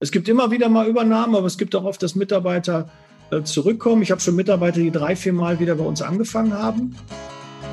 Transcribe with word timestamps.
Es 0.00 0.12
gibt 0.12 0.28
immer 0.28 0.52
wieder 0.52 0.68
mal 0.68 0.86
Übernahmen, 0.86 1.34
aber 1.34 1.48
es 1.48 1.58
gibt 1.58 1.74
auch 1.74 1.82
oft, 1.82 2.00
dass 2.04 2.14
Mitarbeiter 2.14 2.88
äh, 3.32 3.42
zurückkommen. 3.42 4.00
Ich 4.02 4.12
habe 4.12 4.20
schon 4.20 4.36
Mitarbeiter, 4.36 4.78
die 4.78 4.92
drei, 4.92 5.16
vier 5.16 5.32
Mal 5.32 5.58
wieder 5.58 5.74
bei 5.74 5.82
uns 5.82 6.02
angefangen 6.02 6.52
haben, 6.52 6.94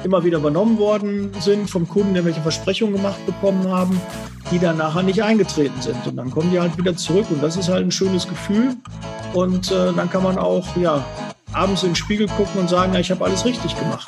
immer 0.04 0.24
wieder 0.24 0.40
übernommen 0.40 0.80
worden 0.80 1.32
sind 1.40 1.70
vom 1.70 1.88
Kunden, 1.88 2.16
der 2.16 2.26
welche 2.26 2.42
Versprechungen 2.42 2.96
gemacht 2.96 3.24
bekommen 3.28 3.68
haben, 3.68 4.02
die 4.50 4.58
dann 4.58 4.78
nachher 4.78 5.04
nicht 5.04 5.22
eingetreten 5.22 5.80
sind. 5.80 6.08
Und 6.08 6.16
dann 6.16 6.32
kommen 6.32 6.50
die 6.50 6.60
halt 6.60 6.76
wieder 6.80 6.98
zurück 6.98 7.28
und 7.30 7.44
das 7.44 7.58
ist 7.58 7.70
halt 7.70 7.86
ein 7.86 7.92
schönes 7.92 8.28
Gefühl. 8.28 8.76
Und 9.36 9.70
äh, 9.70 9.94
dann 9.94 10.10
kann 10.10 10.24
man 10.24 10.40
auch 10.40 10.76
ja, 10.78 11.06
abends 11.54 11.84
in 11.84 11.90
den 11.90 11.96
Spiegel 11.96 12.28
gucken 12.28 12.60
und 12.60 12.72
sagen, 12.72 12.92
ja, 12.96 13.02
ich 13.02 13.12
habe 13.12 13.24
alles 13.24 13.46
richtig 13.46 13.78
gemacht. 13.78 14.08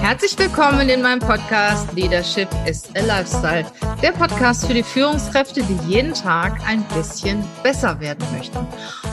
Herzlich 0.00 0.38
willkommen 0.38 0.88
in 0.88 1.02
meinem 1.02 1.20
Podcast 1.20 1.92
Leadership 1.92 2.48
is 2.66 2.84
a 2.96 3.00
Lifestyle. 3.04 3.66
Der 4.02 4.12
Podcast 4.12 4.66
für 4.66 4.72
die 4.72 4.82
Führungskräfte, 4.82 5.62
die 5.62 5.78
jeden 5.86 6.14
Tag 6.14 6.58
ein 6.66 6.82
bisschen 6.94 7.44
besser 7.62 8.00
werden 8.00 8.26
möchten. 8.32 8.66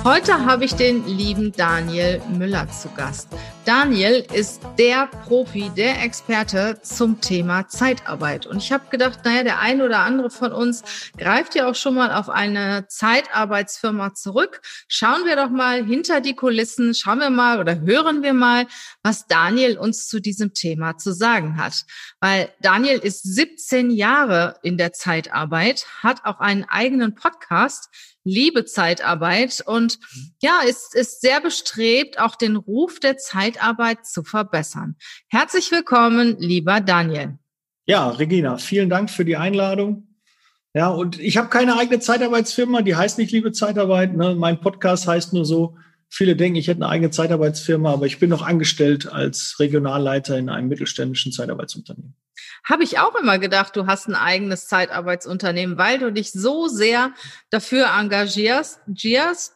Heute 0.06 0.46
habe 0.46 0.64
ich 0.64 0.74
den 0.76 1.06
lieben 1.06 1.52
Daniel 1.52 2.22
Müller 2.30 2.70
zu 2.70 2.88
Gast. 2.96 3.28
Daniel 3.68 4.26
ist 4.34 4.62
der 4.80 5.08
Profi, 5.08 5.70
der 5.76 6.02
Experte 6.02 6.80
zum 6.84 7.20
Thema 7.20 7.68
Zeitarbeit. 7.68 8.46
Und 8.46 8.60
ich 8.64 8.72
habe 8.72 8.86
gedacht, 8.90 9.26
naja, 9.26 9.44
der 9.44 9.60
eine 9.60 9.84
oder 9.84 10.00
andere 10.00 10.30
von 10.30 10.54
uns 10.54 10.86
greift 11.18 11.54
ja 11.54 11.70
auch 11.70 11.76
schon 11.76 11.96
mal 11.96 12.14
auf 12.14 12.30
eine 12.30 12.86
Zeitarbeitsfirma 12.88 14.14
zurück. 14.14 14.62
Schauen 14.88 15.26
wir 15.26 15.36
doch 15.36 15.50
mal 15.50 15.84
hinter 15.84 16.22
die 16.22 16.34
Kulissen, 16.34 16.94
schauen 16.94 17.20
wir 17.20 17.30
mal 17.30 17.60
oder 17.60 17.82
hören 17.82 18.24
wir 18.24 18.34
mal, 18.34 18.68
was 19.04 19.28
Daniel 19.28 19.78
uns 19.78 20.08
zu 20.08 20.22
diesem 20.22 20.54
Thema 20.54 20.98
zu 20.98 21.12
sagen 21.12 21.58
hat. 21.58 21.84
Weil 22.22 22.50
Daniel 22.62 23.00
ist 23.00 23.24
17 23.24 23.92
Jahre 23.92 24.56
in 24.64 24.78
der 24.78 24.94
Zeitarbeit, 24.94 25.86
hat 26.02 26.24
auch 26.24 26.40
einen 26.40 26.64
eigenen 26.64 27.16
Podcast, 27.16 27.90
liebe 28.24 28.66
Zeitarbeit 28.66 29.64
und 29.66 30.00
ja, 30.42 30.60
ist, 30.68 30.96
ist 30.96 31.22
sehr 31.22 31.40
bestrebt, 31.40 32.20
auch 32.20 32.36
den 32.36 32.58
Ruf 32.58 33.00
der 33.00 33.18
Zeitarbeit 33.18 33.57
zu 34.06 34.24
verbessern. 34.24 34.96
Herzlich 35.30 35.72
willkommen, 35.72 36.38
lieber 36.40 36.82
Daniel. 36.82 37.38
Ja, 37.86 38.10
Regina, 38.10 38.58
vielen 38.58 38.90
Dank 38.90 39.10
für 39.10 39.26
die 39.26 39.38
Einladung. 39.38 40.08
Ja, 40.74 40.90
und 40.90 41.20
ich 41.20 41.38
habe 41.38 41.50
keine 41.50 41.78
eigene 41.78 42.00
Zeitarbeitsfirma, 42.00 42.82
die 42.82 42.96
heißt 42.96 43.18
nicht 43.18 43.32
Liebe 43.32 43.52
Zeitarbeit. 43.52 44.16
Ne? 44.16 44.36
Mein 44.36 44.60
Podcast 44.60 45.08
heißt 45.08 45.34
nur 45.34 45.46
so. 45.46 45.78
Viele 46.10 46.36
denken, 46.36 46.58
ich 46.58 46.68
hätte 46.68 46.82
eine 46.82 46.90
eigene 46.90 47.12
Zeitarbeitsfirma, 47.12 47.94
aber 47.94 48.06
ich 48.06 48.20
bin 48.20 48.30
noch 48.30 48.42
angestellt 48.42 49.12
als 49.12 49.56
Regionalleiter 49.60 50.38
in 50.38 50.50
einem 50.50 50.68
mittelständischen 50.68 51.32
Zeitarbeitsunternehmen. 51.32 52.16
Habe 52.64 52.84
ich 52.84 53.00
auch 53.00 53.16
immer 53.16 53.40
gedacht, 53.40 53.76
du 53.76 53.88
hast 53.88 54.08
ein 54.08 54.16
eigenes 54.16 54.68
Zeitarbeitsunternehmen, 54.68 55.78
weil 55.78 56.00
du 56.00 56.12
dich 56.12 56.32
so 56.32 56.68
sehr 56.68 57.14
dafür 57.50 57.88
engagierst, 57.98 58.80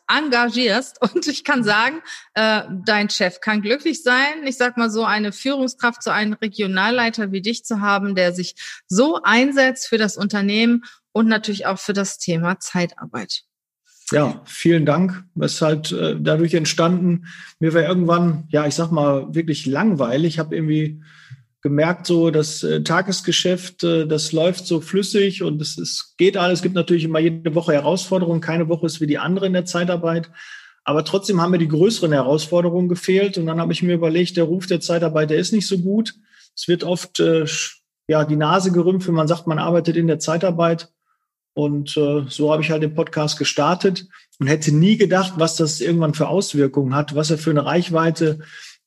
engagierst. 0.07 1.01
Und 1.13 1.27
ich 1.27 1.43
kann 1.43 1.63
sagen, 1.63 2.01
äh, 2.33 2.63
dein 2.85 3.09
Chef 3.09 3.41
kann 3.41 3.61
glücklich 3.61 4.03
sein. 4.03 4.45
Ich 4.45 4.57
sag 4.57 4.77
mal 4.77 4.89
so, 4.89 5.03
eine 5.03 5.31
Führungskraft, 5.31 6.03
so 6.03 6.11
einen 6.11 6.33
Regionalleiter 6.33 7.31
wie 7.31 7.41
dich 7.41 7.65
zu 7.65 7.81
haben, 7.81 8.15
der 8.15 8.33
sich 8.33 8.55
so 8.87 9.21
einsetzt 9.23 9.87
für 9.87 9.97
das 9.97 10.17
Unternehmen 10.17 10.83
und 11.11 11.27
natürlich 11.27 11.65
auch 11.65 11.79
für 11.79 11.93
das 11.93 12.17
Thema 12.17 12.59
Zeitarbeit. 12.59 13.43
Ja, 14.11 14.41
vielen 14.45 14.85
Dank. 14.85 15.23
Es 15.39 15.53
ist 15.53 15.61
halt 15.61 15.91
äh, 15.93 16.17
dadurch 16.19 16.53
entstanden. 16.53 17.27
Mir 17.59 17.73
war 17.73 17.83
irgendwann, 17.83 18.45
ja, 18.49 18.67
ich 18.67 18.75
sag 18.75 18.91
mal, 18.91 19.33
wirklich 19.33 19.65
langweilig. 19.65 20.33
Ich 20.33 20.39
habe 20.39 20.55
irgendwie 20.55 21.01
gemerkt, 21.61 22.07
so 22.07 22.31
das 22.31 22.63
äh, 22.63 22.83
Tagesgeschäft, 22.83 23.83
äh, 23.83 24.07
das 24.07 24.31
läuft 24.31 24.65
so 24.65 24.81
flüssig 24.81 25.43
und 25.43 25.61
es, 25.61 25.77
es 25.77 26.15
geht 26.17 26.37
alles. 26.37 26.59
Es 26.59 26.63
gibt 26.63 26.75
natürlich 26.75 27.03
immer 27.03 27.19
jede 27.19 27.53
Woche 27.55 27.73
Herausforderungen. 27.73 28.41
Keine 28.41 28.67
Woche 28.67 28.87
ist 28.87 28.99
wie 28.99 29.07
die 29.07 29.19
andere 29.19 29.45
in 29.45 29.53
der 29.53 29.65
Zeitarbeit. 29.65 30.31
Aber 30.83 31.05
trotzdem 31.05 31.39
haben 31.39 31.51
mir 31.51 31.59
die 31.59 31.67
größeren 31.67 32.11
Herausforderungen 32.11 32.89
gefehlt. 32.89 33.37
Und 33.37 33.45
dann 33.45 33.59
habe 33.59 33.73
ich 33.73 33.83
mir 33.83 33.93
überlegt, 33.93 34.37
der 34.37 34.45
Ruf 34.45 34.65
der 34.65 34.81
Zeitarbeit, 34.81 35.29
der 35.29 35.37
ist 35.37 35.53
nicht 35.53 35.67
so 35.67 35.77
gut. 35.77 36.15
Es 36.55 36.67
wird 36.67 36.83
oft 36.83 37.19
äh, 37.19 37.45
ja 38.07 38.25
die 38.25 38.35
Nase 38.35 38.71
gerümpft, 38.71 39.07
wenn 39.07 39.15
man 39.15 39.27
sagt, 39.27 39.45
man 39.45 39.59
arbeitet 39.59 39.95
in 39.95 40.07
der 40.07 40.19
Zeitarbeit. 40.19 40.89
Und 41.53 41.95
äh, 41.97 42.23
so 42.27 42.51
habe 42.51 42.63
ich 42.63 42.71
halt 42.71 42.81
den 42.81 42.95
Podcast 42.95 43.37
gestartet 43.37 44.07
und 44.39 44.47
hätte 44.47 44.73
nie 44.73 44.97
gedacht, 44.97 45.33
was 45.35 45.57
das 45.57 45.81
irgendwann 45.81 46.15
für 46.15 46.27
Auswirkungen 46.27 46.95
hat, 46.95 47.13
was 47.13 47.29
er 47.29 47.37
für 47.37 47.51
eine 47.51 47.65
Reichweite 47.65 48.39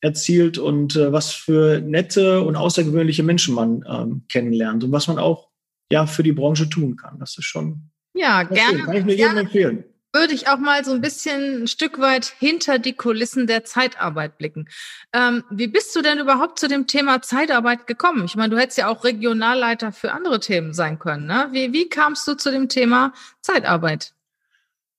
erzielt 0.05 0.59
und 0.59 0.97
äh, 0.97 1.13
was 1.13 1.33
für 1.33 1.81
nette 1.81 2.43
und 2.43 2.57
außergewöhnliche 2.57 3.23
Menschen 3.23 3.55
man 3.55 3.85
ähm, 3.89 4.25
kennenlernt 4.29 4.85
und 4.85 4.93
was 4.93 5.09
man 5.09 5.19
auch 5.19 5.49
ja 5.91 6.07
für 6.07 6.23
die 6.23 6.33
Branche 6.33 6.69
tun 6.69 6.97
kann. 6.97 7.19
Das 7.19 7.39
ist 7.39 7.45
schon 7.47 7.91
ja 8.15 8.43
gerne. 8.43 8.83
Kann 8.83 8.97
ich 8.97 9.05
nur 9.05 9.15
jedem 9.15 9.39
empfehlen. 9.39 9.85
Würde 10.13 10.33
ich 10.33 10.47
auch 10.47 10.59
mal 10.59 10.85
so 10.85 10.93
ein 10.93 11.01
bisschen 11.01 11.63
ein 11.63 11.67
Stück 11.67 11.99
weit 11.99 12.27
hinter 12.39 12.79
die 12.79 12.93
Kulissen 12.93 13.49
der 13.49 13.65
Zeitarbeit 13.65 14.39
blicken. 14.39 14.69
Ähm, 15.13 15.43
wie 15.51 15.67
bist 15.67 15.97
du 15.97 16.03
denn 16.03 16.21
überhaupt 16.21 16.61
zu 16.61 16.69
dem 16.69 16.87
Thema 16.87 17.21
Zeitarbeit 17.21 17.89
gekommen? 17.89 18.25
Ich 18.25 18.37
meine, 18.37 18.55
du 18.55 18.61
hättest 18.61 18.79
ja 18.79 18.89
auch 18.89 19.03
Regionalleiter 19.03 19.91
für 19.91 20.13
andere 20.13 20.39
Themen 20.39 20.73
sein 20.73 21.01
können. 21.01 21.27
Ne? 21.27 21.49
Wie, 21.51 21.73
wie 21.73 21.89
kamst 21.89 22.29
du 22.29 22.35
zu 22.35 22.53
dem 22.53 22.69
Thema 22.69 23.13
Zeitarbeit? 23.41 24.14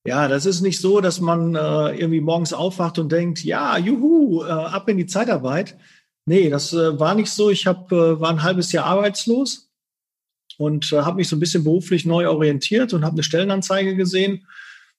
Ja, 0.08 0.28
das 0.28 0.46
ist 0.46 0.62
nicht 0.62 0.80
so, 0.80 1.02
dass 1.02 1.20
man 1.20 1.56
äh, 1.56 1.98
irgendwie 1.98 2.22
morgens 2.22 2.54
aufwacht 2.54 3.00
und 3.00 3.12
denkt, 3.12 3.44
ja, 3.44 3.76
juhu, 3.80 4.44
äh, 4.44 4.50
ab 4.50 4.88
in 4.88 4.98
die 4.98 5.08
Zeitarbeit. 5.08 5.78
Nee, 6.28 6.50
das 6.52 6.74
äh, 6.74 7.00
war 7.00 7.16
nicht 7.16 7.32
so. 7.32 7.50
Ich 7.50 7.66
hab, 7.66 7.92
äh, 7.92 8.20
war 8.20 8.30
ein 8.30 8.44
halbes 8.44 8.72
Jahr 8.72 8.86
arbeitslos 8.86 9.72
und 10.60 10.94
äh, 10.94 10.98
habe 11.02 11.18
mich 11.18 11.28
so 11.28 11.36
ein 11.36 11.40
bisschen 11.40 11.64
beruflich 11.64 12.06
neu 12.06 12.30
orientiert 12.30 12.94
und 12.94 13.04
habe 13.04 13.14
eine 13.14 13.24
Stellenanzeige 13.24 13.96
gesehen. 13.96 14.46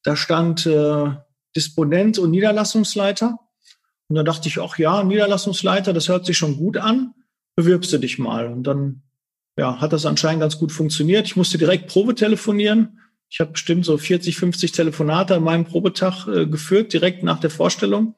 Da 0.03 0.16
stand 0.16 0.66
äh, 0.66 1.11
Disponent 1.55 2.19
und 2.19 2.33
Niederlassungsleiter. 2.33 3.39
Und 4.09 4.16
da 4.16 4.25
dachte 4.25 4.49
ich, 4.49 4.61
ach 4.61 4.77
ja, 4.77 5.05
Niederlassungsleiter, 5.05 5.93
das 5.93 6.09
hört 6.09 6.27
sich 6.27 6.37
schon 6.37 6.56
gut 6.56 6.78
an. 6.78 7.15
Bewirbst 7.55 7.93
du 7.93 7.99
dich 7.99 8.19
mal. 8.19 8.49
Und 8.49 8.65
dann 8.65 9.03
ja, 9.56 9.81
hat 9.81 9.93
das 9.93 10.05
anscheinend 10.05 10.41
ganz 10.41 10.59
gut 10.59 10.72
funktioniert. 10.72 11.27
Ich 11.27 11.37
musste 11.37 11.59
direkt 11.59 11.87
Probe 11.87 12.16
telefonieren 12.16 12.99
ich 13.28 13.41
habe 13.41 13.53
bestimmt 13.53 13.84
so 13.84 13.98
40, 13.98 14.37
50 14.37 14.72
Telefonate 14.72 15.34
an 15.34 15.42
meinem 15.42 15.64
Probetag 15.64 16.26
äh, 16.28 16.47
geführt, 16.47 16.92
direkt 16.92 17.22
nach 17.22 17.41
der 17.41 17.50
Vorstellung. 17.50 18.14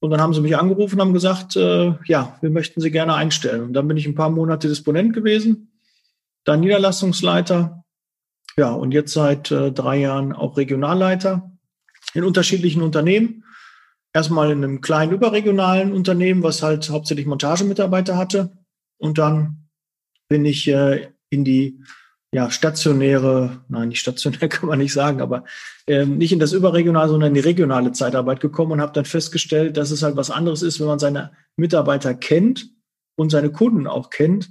Und 0.00 0.10
dann 0.10 0.20
haben 0.20 0.34
sie 0.34 0.42
mich 0.42 0.56
angerufen 0.58 0.96
und 0.96 1.00
haben 1.00 1.14
gesagt, 1.14 1.56
äh, 1.56 1.94
ja, 2.04 2.36
wir 2.42 2.50
möchten 2.50 2.80
Sie 2.80 2.90
gerne 2.90 3.14
einstellen. 3.14 3.62
Und 3.62 3.72
dann 3.72 3.88
bin 3.88 3.96
ich 3.96 4.06
ein 4.06 4.14
paar 4.14 4.28
Monate 4.28 4.68
Disponent 4.68 5.14
gewesen, 5.14 5.72
dann 6.44 6.60
Niederlassungsleiter, 6.60 7.84
ja, 8.56 8.70
und 8.72 8.92
jetzt 8.92 9.14
seit 9.14 9.50
äh, 9.50 9.72
drei 9.72 9.96
Jahren 9.96 10.32
auch 10.32 10.58
Regionalleiter 10.58 11.50
in 12.12 12.24
unterschiedlichen 12.24 12.82
Unternehmen. 12.82 13.44
Erstmal 14.12 14.50
in 14.50 14.62
einem 14.62 14.80
kleinen 14.80 15.12
überregionalen 15.12 15.92
Unternehmen, 15.92 16.42
was 16.42 16.62
halt 16.62 16.88
hauptsächlich 16.90 17.26
Montagemitarbeiter 17.26 18.16
hatte. 18.16 18.52
Und 18.98 19.18
dann 19.18 19.68
bin 20.28 20.44
ich 20.44 20.68
äh, 20.68 21.08
in 21.30 21.44
die 21.44 21.82
ja, 22.34 22.50
stationäre, 22.50 23.60
nein, 23.68 23.90
nicht 23.90 24.00
stationär 24.00 24.48
kann 24.48 24.68
man 24.68 24.80
nicht 24.80 24.92
sagen, 24.92 25.20
aber 25.20 25.44
ähm, 25.86 26.18
nicht 26.18 26.32
in 26.32 26.40
das 26.40 26.52
überregionale, 26.52 27.08
sondern 27.08 27.28
in 27.28 27.34
die 27.34 27.48
regionale 27.48 27.92
Zeitarbeit 27.92 28.40
gekommen 28.40 28.72
und 28.72 28.80
habe 28.80 28.92
dann 28.92 29.04
festgestellt, 29.04 29.76
dass 29.76 29.92
es 29.92 30.02
halt 30.02 30.16
was 30.16 30.32
anderes 30.32 30.62
ist, 30.62 30.80
wenn 30.80 30.88
man 30.88 30.98
seine 30.98 31.30
Mitarbeiter 31.54 32.12
kennt 32.12 32.70
und 33.14 33.30
seine 33.30 33.52
Kunden 33.52 33.86
auch 33.86 34.10
kennt, 34.10 34.50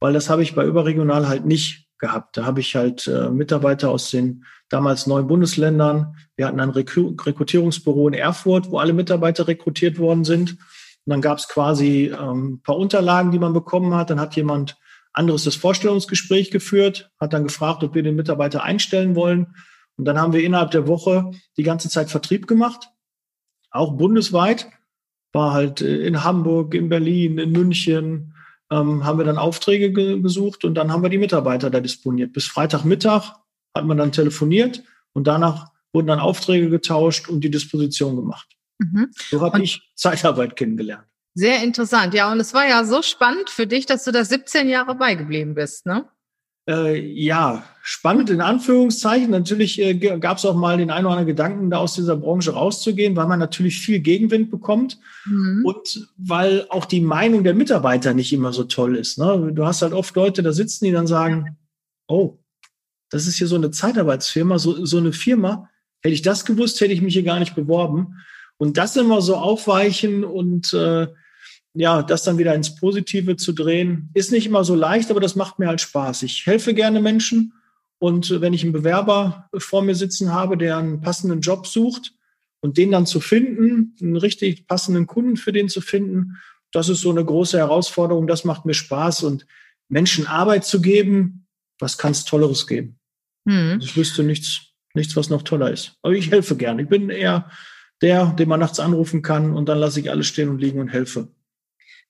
weil 0.00 0.14
das 0.14 0.30
habe 0.30 0.42
ich 0.42 0.54
bei 0.54 0.64
überregional 0.64 1.28
halt 1.28 1.44
nicht 1.44 1.88
gehabt. 1.98 2.38
Da 2.38 2.46
habe 2.46 2.60
ich 2.60 2.74
halt 2.74 3.06
äh, 3.06 3.28
Mitarbeiter 3.28 3.90
aus 3.90 4.10
den 4.10 4.46
damals 4.70 5.06
neun 5.06 5.26
Bundesländern. 5.26 6.16
Wir 6.36 6.46
hatten 6.46 6.58
ein 6.58 6.70
Rekru 6.70 7.14
Rekrutierungsbüro 7.20 8.08
in 8.08 8.14
Erfurt, 8.14 8.70
wo 8.70 8.78
alle 8.78 8.94
Mitarbeiter 8.94 9.46
rekrutiert 9.46 9.98
worden 9.98 10.24
sind. 10.24 10.52
Und 10.52 10.58
dann 11.04 11.20
gab 11.20 11.36
es 11.36 11.48
quasi 11.48 12.10
ähm, 12.18 12.54
ein 12.54 12.62
paar 12.62 12.78
Unterlagen, 12.78 13.30
die 13.30 13.38
man 13.38 13.52
bekommen 13.52 13.92
hat. 13.92 14.08
Dann 14.08 14.20
hat 14.20 14.36
jemand 14.36 14.78
anderes 15.12 15.44
das 15.44 15.56
Vorstellungsgespräch 15.56 16.50
geführt, 16.50 17.10
hat 17.18 17.32
dann 17.32 17.44
gefragt, 17.44 17.82
ob 17.82 17.94
wir 17.94 18.02
den 18.02 18.16
Mitarbeiter 18.16 18.62
einstellen 18.62 19.14
wollen. 19.16 19.54
Und 19.96 20.04
dann 20.04 20.18
haben 20.18 20.32
wir 20.32 20.42
innerhalb 20.42 20.70
der 20.70 20.86
Woche 20.86 21.30
die 21.56 21.62
ganze 21.62 21.88
Zeit 21.88 22.10
Vertrieb 22.10 22.46
gemacht, 22.46 22.88
auch 23.70 23.92
bundesweit. 23.96 24.68
War 25.32 25.52
halt 25.52 25.80
äh, 25.80 26.06
in 26.06 26.24
Hamburg, 26.24 26.74
in 26.74 26.88
Berlin, 26.88 27.38
in 27.38 27.52
München, 27.52 28.34
ähm, 28.70 29.04
haben 29.04 29.18
wir 29.18 29.24
dann 29.24 29.38
Aufträge 29.38 29.92
ge 29.92 30.20
gesucht 30.20 30.64
und 30.64 30.74
dann 30.74 30.92
haben 30.92 31.02
wir 31.02 31.10
die 31.10 31.18
Mitarbeiter 31.18 31.70
da 31.70 31.80
disponiert. 31.80 32.32
Bis 32.32 32.46
Freitagmittag 32.46 33.34
hat 33.74 33.84
man 33.84 33.96
dann 33.96 34.12
telefoniert 34.12 34.82
und 35.12 35.26
danach 35.26 35.70
wurden 35.92 36.06
dann 36.06 36.20
Aufträge 36.20 36.70
getauscht 36.70 37.28
und 37.28 37.42
die 37.42 37.50
Disposition 37.50 38.16
gemacht. 38.16 38.48
Mhm. 38.78 39.10
So 39.30 39.40
habe 39.40 39.62
ich 39.62 39.82
Zeitarbeit 39.94 40.56
kennengelernt. 40.56 41.09
Sehr 41.34 41.62
interessant. 41.62 42.14
Ja, 42.14 42.30
und 42.32 42.40
es 42.40 42.54
war 42.54 42.68
ja 42.68 42.84
so 42.84 43.02
spannend 43.02 43.50
für 43.50 43.66
dich, 43.66 43.86
dass 43.86 44.04
du 44.04 44.12
da 44.12 44.24
17 44.24 44.68
Jahre 44.68 44.94
beigeblieben 44.94 45.54
bist, 45.54 45.86
ne? 45.86 46.06
Äh, 46.68 47.00
ja, 47.00 47.64
spannend 47.82 48.30
in 48.30 48.40
Anführungszeichen. 48.40 49.30
Natürlich 49.30 49.80
äh, 49.80 49.94
gab 49.94 50.38
es 50.38 50.44
auch 50.44 50.54
mal 50.54 50.76
den 50.76 50.90
einen 50.90 51.06
oder 51.06 51.14
anderen 51.14 51.26
Gedanken, 51.26 51.70
da 51.70 51.78
aus 51.78 51.94
dieser 51.94 52.16
Branche 52.16 52.52
rauszugehen, 52.52 53.16
weil 53.16 53.26
man 53.26 53.38
natürlich 53.38 53.80
viel 53.80 54.00
Gegenwind 54.00 54.50
bekommt 54.50 54.98
mhm. 55.24 55.64
und 55.64 56.08
weil 56.16 56.66
auch 56.68 56.84
die 56.84 57.00
Meinung 57.00 57.44
der 57.44 57.54
Mitarbeiter 57.54 58.12
nicht 58.12 58.32
immer 58.32 58.52
so 58.52 58.64
toll 58.64 58.96
ist. 58.96 59.18
Ne? 59.18 59.52
Du 59.52 59.64
hast 59.64 59.82
halt 59.82 59.94
oft 59.94 60.14
Leute 60.14 60.42
da 60.42 60.52
sitzen, 60.52 60.84
die 60.84 60.92
dann 60.92 61.06
sagen, 61.06 61.56
oh, 62.06 62.38
das 63.08 63.26
ist 63.26 63.38
hier 63.38 63.46
so 63.46 63.56
eine 63.56 63.70
Zeitarbeitsfirma, 63.70 64.58
so, 64.58 64.84
so 64.84 64.98
eine 64.98 65.12
Firma. 65.12 65.68
Hätte 66.02 66.14
ich 66.14 66.22
das 66.22 66.44
gewusst, 66.44 66.80
hätte 66.80 66.92
ich 66.92 67.02
mich 67.02 67.14
hier 67.14 67.24
gar 67.24 67.40
nicht 67.40 67.56
beworben. 67.56 68.18
Und 68.58 68.76
das 68.76 68.96
immer 68.96 69.22
so 69.22 69.36
aufweichen 69.36 70.22
und 70.22 70.72
äh, 70.74 71.08
ja, 71.74 72.02
das 72.02 72.24
dann 72.24 72.38
wieder 72.38 72.54
ins 72.54 72.74
Positive 72.74 73.36
zu 73.36 73.52
drehen, 73.52 74.10
ist 74.14 74.32
nicht 74.32 74.46
immer 74.46 74.64
so 74.64 74.74
leicht, 74.74 75.10
aber 75.10 75.20
das 75.20 75.36
macht 75.36 75.58
mir 75.58 75.68
halt 75.68 75.80
Spaß. 75.80 76.22
Ich 76.24 76.46
helfe 76.46 76.74
gerne 76.74 77.00
Menschen 77.00 77.52
und 77.98 78.40
wenn 78.40 78.54
ich 78.54 78.62
einen 78.62 78.72
Bewerber 78.72 79.48
vor 79.58 79.82
mir 79.82 79.94
sitzen 79.94 80.32
habe, 80.32 80.56
der 80.56 80.78
einen 80.78 81.00
passenden 81.00 81.40
Job 81.40 81.66
sucht 81.66 82.14
und 82.60 82.78
den 82.78 82.90
dann 82.90 83.06
zu 83.06 83.20
finden, 83.20 83.94
einen 84.00 84.16
richtig 84.16 84.66
passenden 84.66 85.06
Kunden 85.06 85.36
für 85.36 85.52
den 85.52 85.68
zu 85.68 85.80
finden, 85.80 86.38
das 86.72 86.88
ist 86.88 87.00
so 87.00 87.10
eine 87.10 87.24
große 87.24 87.58
Herausforderung. 87.58 88.26
Das 88.26 88.44
macht 88.44 88.64
mir 88.64 88.74
Spaß 88.74 89.24
und 89.24 89.46
Menschen 89.88 90.26
Arbeit 90.26 90.64
zu 90.64 90.80
geben, 90.80 91.46
was 91.78 91.98
kann 91.98 92.12
es 92.12 92.24
Tolleres 92.24 92.66
geben? 92.66 92.98
Hm. 93.46 93.78
Ich 93.80 93.96
wüsste 93.96 94.22
nichts, 94.22 94.68
nichts, 94.94 95.16
was 95.16 95.30
noch 95.30 95.42
toller 95.42 95.70
ist. 95.70 95.96
Aber 96.02 96.14
ich 96.14 96.30
helfe 96.30 96.56
gerne. 96.56 96.82
Ich 96.82 96.88
bin 96.88 97.10
eher 97.10 97.50
der, 98.00 98.26
den 98.26 98.48
man 98.48 98.60
nachts 98.60 98.80
anrufen 98.80 99.20
kann 99.20 99.52
und 99.52 99.68
dann 99.68 99.78
lasse 99.78 100.00
ich 100.00 100.10
alles 100.10 100.26
stehen 100.26 100.48
und 100.48 100.58
liegen 100.58 100.80
und 100.80 100.88
helfe. 100.88 101.28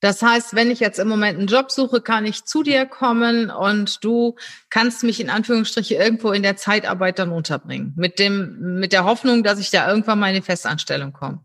Das 0.01 0.23
heißt, 0.23 0.55
wenn 0.55 0.71
ich 0.71 0.81
jetzt 0.81 0.99
im 0.99 1.09
Moment 1.09 1.39
einen 1.39 1.47
Job 1.47 1.71
suche, 1.71 2.01
kann 2.01 2.25
ich 2.25 2.45
zu 2.45 2.63
dir 2.63 2.87
kommen 2.87 3.51
und 3.51 4.03
du 4.03 4.37
kannst 4.71 5.05
mich 5.05 5.21
in 5.21 5.29
Anführungsstriche 5.29 5.95
irgendwo 5.95 6.33
in 6.33 6.43
der 6.43 6.57
Zeitarbeit 6.57 7.19
dann 7.19 7.31
unterbringen. 7.31 7.93
Mit 7.97 8.19
dem, 8.19 8.79
mit 8.81 8.93
der 8.93 9.05
Hoffnung, 9.05 9.43
dass 9.43 9.61
ich 9.61 9.71
da 9.71 9.89
irgendwann 9.89 10.19
mal 10.19 10.29
in 10.29 10.37
die 10.37 10.43
Festanstellung 10.43 11.13
komme. 11.13 11.41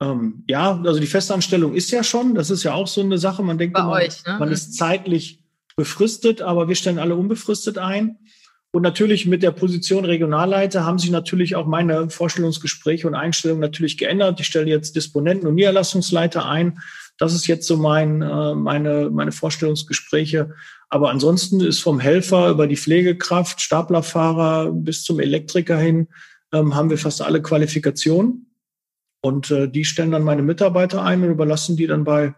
Ähm, 0.00 0.44
ja, 0.48 0.80
also 0.84 0.98
die 0.98 1.06
Festanstellung 1.06 1.74
ist 1.74 1.90
ja 1.90 2.02
schon, 2.02 2.34
das 2.34 2.50
ist 2.50 2.62
ja 2.62 2.72
auch 2.72 2.88
so 2.88 3.02
eine 3.02 3.18
Sache. 3.18 3.42
Man 3.42 3.58
denkt, 3.58 3.78
immer, 3.78 3.90
euch, 3.90 4.24
ne? 4.24 4.36
man 4.38 4.50
ist 4.50 4.70
mhm. 4.70 4.72
zeitlich 4.72 5.44
befristet, 5.76 6.42
aber 6.42 6.68
wir 6.68 6.74
stellen 6.74 6.98
alle 6.98 7.14
unbefristet 7.14 7.78
ein. 7.78 8.18
Und 8.74 8.82
natürlich 8.82 9.26
mit 9.26 9.42
der 9.42 9.50
Position 9.50 10.06
Regionalleiter 10.06 10.86
haben 10.86 10.98
sich 10.98 11.10
natürlich 11.10 11.56
auch 11.56 11.66
meine 11.66 12.08
Vorstellungsgespräche 12.08 13.06
und 13.06 13.14
Einstellungen 13.14 13.60
natürlich 13.60 13.98
geändert. 13.98 14.40
Ich 14.40 14.46
stelle 14.46 14.66
jetzt 14.66 14.96
Disponenten 14.96 15.46
und 15.46 15.56
Niederlassungsleiter 15.56 16.48
ein. 16.48 16.78
Das 17.22 17.34
ist 17.34 17.46
jetzt 17.46 17.68
so 17.68 17.76
mein, 17.76 18.20
äh, 18.20 18.54
meine, 18.56 19.08
meine 19.08 19.30
Vorstellungsgespräche. 19.30 20.56
Aber 20.88 21.10
ansonsten 21.10 21.60
ist 21.60 21.78
vom 21.78 22.00
Helfer 22.00 22.50
über 22.50 22.66
die 22.66 22.76
Pflegekraft, 22.76 23.60
Staplerfahrer 23.60 24.72
bis 24.72 25.04
zum 25.04 25.20
Elektriker 25.20 25.78
hin, 25.78 26.08
ähm, 26.52 26.74
haben 26.74 26.90
wir 26.90 26.98
fast 26.98 27.22
alle 27.22 27.40
Qualifikationen. 27.40 28.52
Und 29.20 29.52
äh, 29.52 29.68
die 29.68 29.84
stellen 29.84 30.10
dann 30.10 30.24
meine 30.24 30.42
Mitarbeiter 30.42 31.04
ein 31.04 31.22
und 31.22 31.30
überlassen 31.30 31.76
die 31.76 31.86
dann 31.86 32.02
bei 32.02 32.34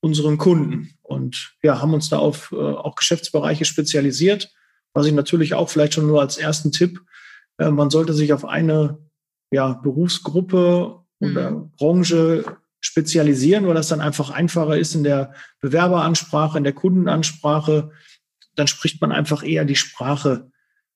unseren 0.00 0.36
Kunden. 0.36 0.90
Und 1.00 1.54
ja, 1.62 1.80
haben 1.80 1.94
uns 1.94 2.10
da 2.10 2.18
auf 2.18 2.52
äh, 2.52 2.56
auch 2.56 2.94
Geschäftsbereiche 2.94 3.64
spezialisiert. 3.64 4.52
Was 4.92 5.06
ich 5.06 5.14
natürlich 5.14 5.54
auch 5.54 5.70
vielleicht 5.70 5.94
schon 5.94 6.08
nur 6.08 6.20
als 6.20 6.36
ersten 6.36 6.72
Tipp, 6.72 7.00
man 7.56 7.88
sollte 7.88 8.12
sich 8.12 8.34
auf 8.34 8.44
eine 8.44 8.98
ja, 9.50 9.72
Berufsgruppe 9.72 11.00
oder 11.20 11.50
mhm. 11.52 11.70
Branche 11.78 12.44
spezialisieren, 12.86 13.66
weil 13.66 13.74
das 13.74 13.88
dann 13.88 14.00
einfach 14.00 14.30
einfacher 14.30 14.78
ist 14.78 14.94
in 14.94 15.04
der 15.04 15.34
Bewerberansprache, 15.60 16.56
in 16.56 16.64
der 16.64 16.72
Kundenansprache. 16.72 17.90
Dann 18.54 18.66
spricht 18.66 19.00
man 19.00 19.12
einfach 19.12 19.42
eher 19.42 19.64
die 19.64 19.76
Sprache 19.76 20.50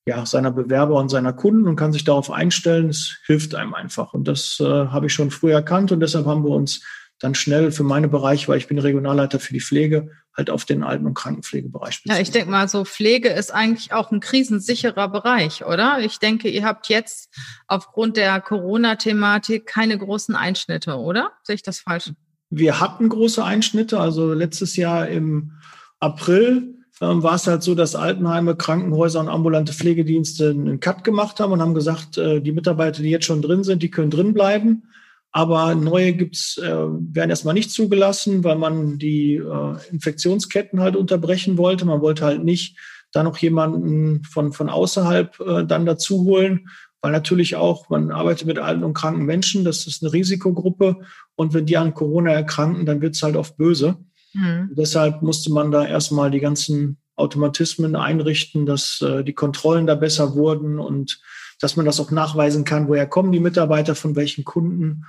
ja, 0.06 0.24
seiner 0.24 0.50
Bewerber 0.50 0.96
und 0.96 1.08
seiner 1.08 1.32
Kunden 1.32 1.68
und 1.68 1.76
kann 1.76 1.92
sich 1.92 2.04
darauf 2.04 2.30
einstellen. 2.30 2.88
Es 2.88 3.18
hilft 3.26 3.54
einem 3.54 3.74
einfach. 3.74 4.14
Und 4.14 4.28
das 4.28 4.58
äh, 4.60 4.64
habe 4.64 5.06
ich 5.06 5.12
schon 5.12 5.30
früh 5.30 5.52
erkannt 5.52 5.92
und 5.92 6.00
deshalb 6.00 6.26
haben 6.26 6.44
wir 6.44 6.50
uns 6.50 6.82
dann 7.20 7.34
schnell 7.34 7.70
für 7.70 7.84
meine 7.84 8.08
Bereiche, 8.08 8.48
weil 8.48 8.58
ich 8.58 8.66
bin 8.66 8.78
Regionalleiter 8.78 9.38
für 9.38 9.52
die 9.52 9.60
Pflege, 9.60 10.10
halt 10.34 10.48
auf 10.50 10.64
den 10.64 10.82
Alten- 10.82 11.06
und 11.06 11.14
Krankenpflegebereich. 11.14 12.00
Ja, 12.04 12.18
ich 12.18 12.30
denke 12.30 12.50
mal, 12.50 12.66
so 12.68 12.84
Pflege 12.84 13.28
ist 13.28 13.52
eigentlich 13.52 13.92
auch 13.92 14.10
ein 14.10 14.20
krisensicherer 14.20 15.08
Bereich, 15.08 15.64
oder? 15.64 15.98
Ich 16.00 16.18
denke, 16.18 16.48
ihr 16.48 16.64
habt 16.64 16.88
jetzt 16.88 17.32
aufgrund 17.68 18.16
der 18.16 18.40
Corona-Thematik 18.40 19.66
keine 19.66 19.98
großen 19.98 20.34
Einschnitte, 20.34 20.96
oder? 20.96 21.32
Sehe 21.42 21.56
ich 21.56 21.62
das 21.62 21.80
falsch? 21.80 22.12
Wir 22.48 22.80
hatten 22.80 23.08
große 23.08 23.44
Einschnitte. 23.44 24.00
Also 24.00 24.32
letztes 24.32 24.76
Jahr 24.76 25.06
im 25.08 25.52
April 26.00 26.74
ähm, 27.00 27.22
war 27.22 27.34
es 27.34 27.46
halt 27.46 27.62
so, 27.62 27.74
dass 27.74 27.94
Altenheime, 27.94 28.56
Krankenhäuser 28.56 29.20
und 29.20 29.28
ambulante 29.28 29.72
Pflegedienste 29.72 30.50
einen 30.50 30.80
Cut 30.80 31.04
gemacht 31.04 31.38
haben 31.38 31.52
und 31.52 31.60
haben 31.60 31.74
gesagt, 31.74 32.18
äh, 32.18 32.40
die 32.40 32.52
Mitarbeiter, 32.52 33.02
die 33.02 33.10
jetzt 33.10 33.26
schon 33.26 33.42
drin 33.42 33.62
sind, 33.62 33.82
die 33.82 33.90
können 33.90 34.10
drin 34.10 34.32
bleiben. 34.32 34.84
Aber 35.32 35.74
neue 35.74 36.12
gibt's, 36.12 36.58
äh, 36.58 36.68
werden 36.68 37.30
erstmal 37.30 37.54
nicht 37.54 37.70
zugelassen, 37.70 38.42
weil 38.42 38.56
man 38.56 38.98
die 38.98 39.34
äh, 39.34 39.76
Infektionsketten 39.90 40.80
halt 40.80 40.96
unterbrechen 40.96 41.56
wollte. 41.56 41.84
Man 41.84 42.00
wollte 42.00 42.24
halt 42.24 42.42
nicht 42.42 42.76
da 43.12 43.22
noch 43.22 43.38
jemanden 43.38 44.24
von, 44.24 44.52
von 44.52 44.68
außerhalb 44.68 45.40
äh, 45.40 45.64
dann 45.64 45.86
dazu 45.86 46.24
holen, 46.24 46.68
weil 47.00 47.12
natürlich 47.12 47.56
auch, 47.56 47.88
man 47.88 48.10
arbeitet 48.10 48.46
mit 48.46 48.58
alten 48.58 48.84
und 48.84 48.94
kranken 48.94 49.24
Menschen, 49.24 49.64
das 49.64 49.86
ist 49.86 50.02
eine 50.02 50.12
Risikogruppe. 50.12 50.96
Und 51.34 51.54
wenn 51.54 51.66
die 51.66 51.76
an 51.76 51.94
Corona 51.94 52.32
erkranken, 52.32 52.84
dann 52.84 53.00
wird's 53.00 53.22
halt 53.22 53.36
oft 53.36 53.56
böse. 53.56 53.96
Mhm. 54.34 54.70
Deshalb 54.76 55.22
musste 55.22 55.52
man 55.52 55.70
da 55.70 55.86
erstmal 55.86 56.30
die 56.30 56.40
ganzen 56.40 56.98
Automatismen 57.16 57.96
einrichten, 57.96 58.66
dass 58.66 59.00
äh, 59.00 59.24
die 59.24 59.32
Kontrollen 59.32 59.86
da 59.86 59.94
besser 59.94 60.34
wurden 60.34 60.78
und 60.78 61.20
dass 61.60 61.76
man 61.76 61.86
das 61.86 62.00
auch 62.00 62.10
nachweisen 62.10 62.64
kann, 62.64 62.88
woher 62.88 63.06
kommen 63.06 63.32
die 63.32 63.40
Mitarbeiter, 63.40 63.94
von 63.94 64.16
welchen 64.16 64.44
Kunden. 64.44 65.04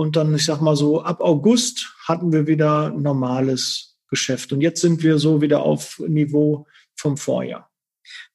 Und 0.00 0.14
dann, 0.14 0.32
ich 0.32 0.44
sag 0.44 0.60
mal 0.60 0.76
so, 0.76 1.02
ab 1.02 1.20
August 1.20 1.92
hatten 2.06 2.32
wir 2.32 2.46
wieder 2.46 2.90
normales 2.90 3.98
Geschäft. 4.08 4.52
Und 4.52 4.60
jetzt 4.60 4.80
sind 4.80 5.02
wir 5.02 5.18
so 5.18 5.40
wieder 5.40 5.62
auf 5.62 5.98
Niveau 6.06 6.68
vom 6.94 7.16
Vorjahr. 7.16 7.68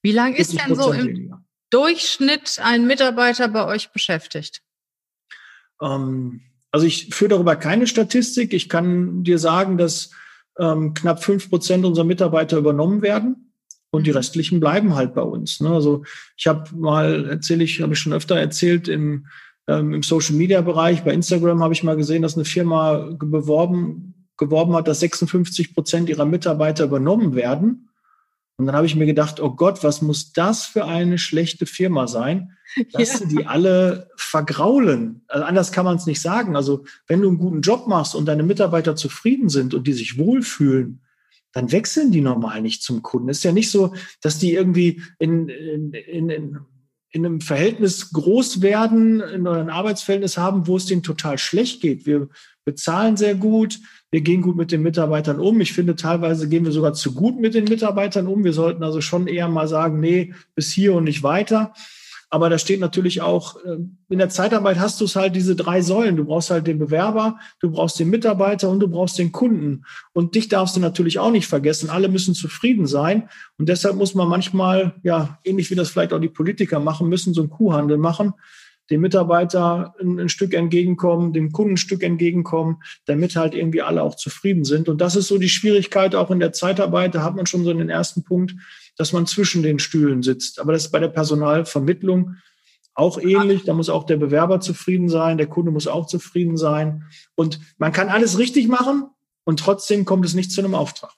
Wie 0.02 0.12
lange 0.12 0.36
ist 0.36 0.52
denn 0.52 0.74
so 0.74 0.92
im 0.92 1.06
weniger. 1.06 1.42
Durchschnitt 1.70 2.60
ein 2.62 2.86
Mitarbeiter 2.86 3.48
bei 3.48 3.64
euch 3.64 3.92
beschäftigt? 3.92 4.60
Ähm, 5.80 6.42
also 6.70 6.84
ich 6.84 7.14
führe 7.14 7.30
darüber 7.30 7.56
keine 7.56 7.86
Statistik. 7.86 8.52
Ich 8.52 8.68
kann 8.68 9.24
dir 9.24 9.38
sagen, 9.38 9.78
dass 9.78 10.10
ähm, 10.58 10.92
knapp 10.92 11.24
fünf 11.24 11.48
Prozent 11.48 11.86
unserer 11.86 12.04
Mitarbeiter 12.04 12.58
übernommen 12.58 13.00
werden 13.00 13.54
und 13.90 14.06
die 14.06 14.10
mhm. 14.10 14.18
restlichen 14.18 14.60
bleiben 14.60 14.94
halt 14.94 15.14
bei 15.14 15.22
uns. 15.22 15.60
Ne? 15.60 15.70
Also 15.70 16.04
ich 16.36 16.46
habe 16.46 16.76
mal 16.76 17.24
erzähle 17.30 17.64
ich, 17.64 17.80
habe 17.80 17.94
ich 17.94 17.98
schon 17.98 18.12
öfter 18.12 18.36
erzählt 18.36 18.86
im 18.86 19.28
ähm, 19.68 19.94
im 19.94 20.02
Social 20.02 20.34
Media 20.34 20.60
Bereich, 20.60 21.04
bei 21.04 21.14
Instagram 21.14 21.62
habe 21.62 21.74
ich 21.74 21.82
mal 21.82 21.96
gesehen, 21.96 22.22
dass 22.22 22.36
eine 22.36 22.44
Firma 22.44 23.10
beworben, 23.18 24.28
geworben 24.36 24.74
hat, 24.74 24.88
dass 24.88 25.00
56 25.00 25.74
Prozent 25.74 26.08
ihrer 26.08 26.26
Mitarbeiter 26.26 26.84
übernommen 26.84 27.34
werden. 27.34 27.88
Und 28.56 28.66
dann 28.66 28.76
habe 28.76 28.86
ich 28.86 28.94
mir 28.94 29.06
gedacht, 29.06 29.40
oh 29.40 29.50
Gott, 29.50 29.82
was 29.82 30.00
muss 30.00 30.32
das 30.32 30.64
für 30.64 30.84
eine 30.84 31.18
schlechte 31.18 31.66
Firma 31.66 32.06
sein, 32.06 32.56
dass 32.92 33.20
ja. 33.20 33.26
die 33.26 33.46
alle 33.46 34.10
vergraulen. 34.16 35.22
Also 35.28 35.44
anders 35.44 35.72
kann 35.72 35.84
man 35.84 35.96
es 35.96 36.06
nicht 36.06 36.20
sagen. 36.20 36.56
Also 36.56 36.84
wenn 37.06 37.20
du 37.20 37.28
einen 37.28 37.38
guten 37.38 37.62
Job 37.62 37.88
machst 37.88 38.14
und 38.14 38.26
deine 38.26 38.42
Mitarbeiter 38.42 38.96
zufrieden 38.96 39.48
sind 39.48 39.74
und 39.74 39.86
die 39.86 39.92
sich 39.92 40.18
wohlfühlen, 40.18 41.00
dann 41.52 41.70
wechseln 41.70 42.10
die 42.10 42.20
normal 42.20 42.62
nicht 42.62 42.82
zum 42.82 43.02
Kunden. 43.02 43.28
Es 43.28 43.38
ist 43.38 43.44
ja 43.44 43.52
nicht 43.52 43.70
so, 43.70 43.94
dass 44.20 44.38
die 44.38 44.54
irgendwie 44.54 45.02
in, 45.18 45.48
in, 45.48 45.92
in, 45.92 46.28
in 46.28 46.58
in 47.14 47.24
einem 47.24 47.40
Verhältnis 47.40 48.12
groß 48.12 48.60
werden, 48.60 49.20
in 49.20 49.46
einem 49.46 49.68
Arbeitsverhältnis 49.68 50.36
haben, 50.36 50.66
wo 50.66 50.76
es 50.76 50.86
denen 50.86 51.04
total 51.04 51.38
schlecht 51.38 51.80
geht. 51.80 52.06
Wir 52.06 52.28
bezahlen 52.64 53.16
sehr 53.16 53.36
gut, 53.36 53.78
wir 54.10 54.20
gehen 54.20 54.42
gut 54.42 54.56
mit 54.56 54.72
den 54.72 54.82
Mitarbeitern 54.82 55.38
um. 55.38 55.60
Ich 55.60 55.72
finde, 55.72 55.94
teilweise 55.94 56.48
gehen 56.48 56.64
wir 56.64 56.72
sogar 56.72 56.92
zu 56.92 57.14
gut 57.14 57.40
mit 57.40 57.54
den 57.54 57.66
Mitarbeitern 57.66 58.26
um. 58.26 58.42
Wir 58.42 58.52
sollten 58.52 58.82
also 58.82 59.00
schon 59.00 59.28
eher 59.28 59.46
mal 59.46 59.68
sagen, 59.68 60.00
nee, 60.00 60.34
bis 60.56 60.72
hier 60.72 60.92
und 60.92 61.04
nicht 61.04 61.22
weiter. 61.22 61.72
Aber 62.30 62.50
da 62.50 62.58
steht 62.58 62.80
natürlich 62.80 63.22
auch, 63.22 63.56
äh, 63.64 63.76
in 64.08 64.18
der 64.18 64.28
Zeitarbeit 64.28 64.78
hast 64.78 65.00
du 65.00 65.04
es 65.04 65.16
halt 65.16 65.36
diese 65.36 65.56
drei 65.56 65.80
Säulen. 65.82 66.16
Du 66.16 66.24
brauchst 66.24 66.50
halt 66.50 66.66
den 66.66 66.78
Bewerber, 66.78 67.38
du 67.60 67.70
brauchst 67.70 67.98
den 67.98 68.10
Mitarbeiter 68.10 68.68
und 68.70 68.80
du 68.80 68.88
brauchst 68.88 69.18
den 69.18 69.32
Kunden. 69.32 69.84
Und 70.12 70.34
dich 70.34 70.48
darfst 70.48 70.76
du 70.76 70.80
natürlich 70.80 71.18
auch 71.18 71.30
nicht 71.30 71.46
vergessen. 71.46 71.90
Alle 71.90 72.08
müssen 72.08 72.34
zufrieden 72.34 72.86
sein. 72.86 73.28
Und 73.58 73.68
deshalb 73.68 73.96
muss 73.96 74.14
man 74.14 74.28
manchmal, 74.28 74.94
ja, 75.02 75.38
ähnlich 75.44 75.70
wie 75.70 75.74
das 75.74 75.90
vielleicht 75.90 76.12
auch 76.12 76.20
die 76.20 76.28
Politiker 76.28 76.80
machen 76.80 77.08
müssen, 77.08 77.34
so 77.34 77.42
einen 77.42 77.50
Kuhhandel 77.50 77.98
machen 77.98 78.34
dem 78.90 79.00
Mitarbeiter 79.00 79.94
ein, 80.00 80.18
ein, 80.18 80.28
Stück 80.28 80.54
entgegenkommen, 80.54 81.32
dem 81.32 81.52
Kunden 81.52 81.74
ein 81.74 81.78
Stück 81.78 82.02
entgegenkommen, 82.02 82.82
damit 83.06 83.36
halt 83.36 83.54
irgendwie 83.54 83.82
alle 83.82 84.02
auch 84.02 84.14
zufrieden 84.14 84.64
sind. 84.64 84.88
Und 84.88 85.00
das 85.00 85.16
ist 85.16 85.28
so 85.28 85.38
die 85.38 85.48
Schwierigkeit 85.48 86.14
auch 86.14 86.30
in 86.30 86.40
der 86.40 86.52
Zeitarbeit. 86.52 87.14
Da 87.14 87.22
hat 87.22 87.34
man 87.34 87.46
schon 87.46 87.64
so 87.64 87.72
den 87.72 87.88
ersten 87.88 88.24
Punkt, 88.24 88.54
dass 88.96 89.12
man 89.12 89.26
zwischen 89.26 89.62
den 89.62 89.78
Stühlen 89.78 90.22
sitzt. 90.22 90.60
Aber 90.60 90.72
das 90.72 90.86
ist 90.86 90.92
bei 90.92 91.00
der 91.00 91.08
Personalvermittlung 91.08 92.36
auch 92.94 93.18
ähnlich. 93.18 93.64
Da 93.64 93.74
muss 93.74 93.88
auch 93.88 94.04
der 94.04 94.16
Bewerber 94.16 94.60
zufrieden 94.60 95.08
sein, 95.08 95.38
der 95.38 95.48
Kunde 95.48 95.72
muss 95.72 95.86
auch 95.86 96.06
zufrieden 96.06 96.56
sein. 96.56 97.04
Und 97.34 97.58
man 97.78 97.92
kann 97.92 98.08
alles 98.08 98.38
richtig 98.38 98.68
machen, 98.68 99.08
und 99.44 99.60
trotzdem 99.60 100.04
kommt 100.04 100.24
es 100.24 100.34
nicht 100.34 100.50
zu 100.50 100.60
einem 100.60 100.74
Auftrag. 100.74 101.12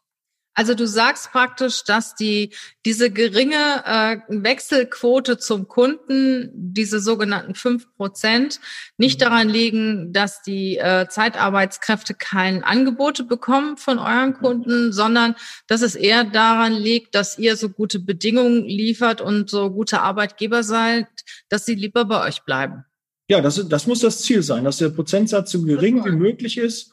Also 0.59 0.73
du 0.73 0.87
sagst 0.87 1.33
praktisch, 1.33 1.85
dass 1.85 2.15
die 2.15 2.55
diese 2.87 3.11
geringe 3.11 3.85
äh, 3.85 4.17
Wechselquote 4.29 5.37
zum 5.37 5.69
Kunden, 5.69 6.51
diese 6.55 6.99
sogenannten 6.99 7.55
fünf 7.55 7.87
Prozent, 7.97 8.59
nicht 8.97 9.21
mhm. 9.21 9.25
daran 9.25 9.49
liegen, 9.51 10.15
dass 10.15 10.41
die 10.41 10.79
äh, 10.79 11.09
Zeitarbeitskräfte 11.11 12.15
kein 12.15 12.65
Angebote 12.65 13.25
bekommen 13.25 13.77
von 13.77 13.99
euren 13.99 14.31
mhm. 14.31 14.39
Kunden, 14.39 14.93
sondern 14.95 15.35
dass 15.67 15.83
es 15.83 15.95
eher 15.95 16.25
daran 16.25 16.73
liegt, 16.73 17.15
dass 17.15 17.39
ihr 17.39 17.57
so 17.57 17.69
gute 17.69 17.99
Bedingungen 17.99 18.65
liefert 18.65 19.21
und 19.21 19.51
so 19.51 19.71
gute 19.71 20.01
Arbeitgeber 20.01 20.63
seid, 20.63 21.07
dass 21.51 21.67
sie 21.67 21.75
lieber 21.75 22.07
bei 22.07 22.27
euch 22.27 22.45
bleiben. 22.45 22.87
Ja, 23.29 23.43
das, 23.43 23.63
das 23.69 23.87
muss 23.87 24.01
das 24.01 24.23
Ziel 24.23 24.43
sein, 24.43 24.65
dass 24.65 24.79
der 24.79 24.89
Prozentsatz 24.89 25.53
so 25.53 25.61
gering 25.63 26.03
wie 26.07 26.13
möglich 26.13 26.57
ist 26.57 26.93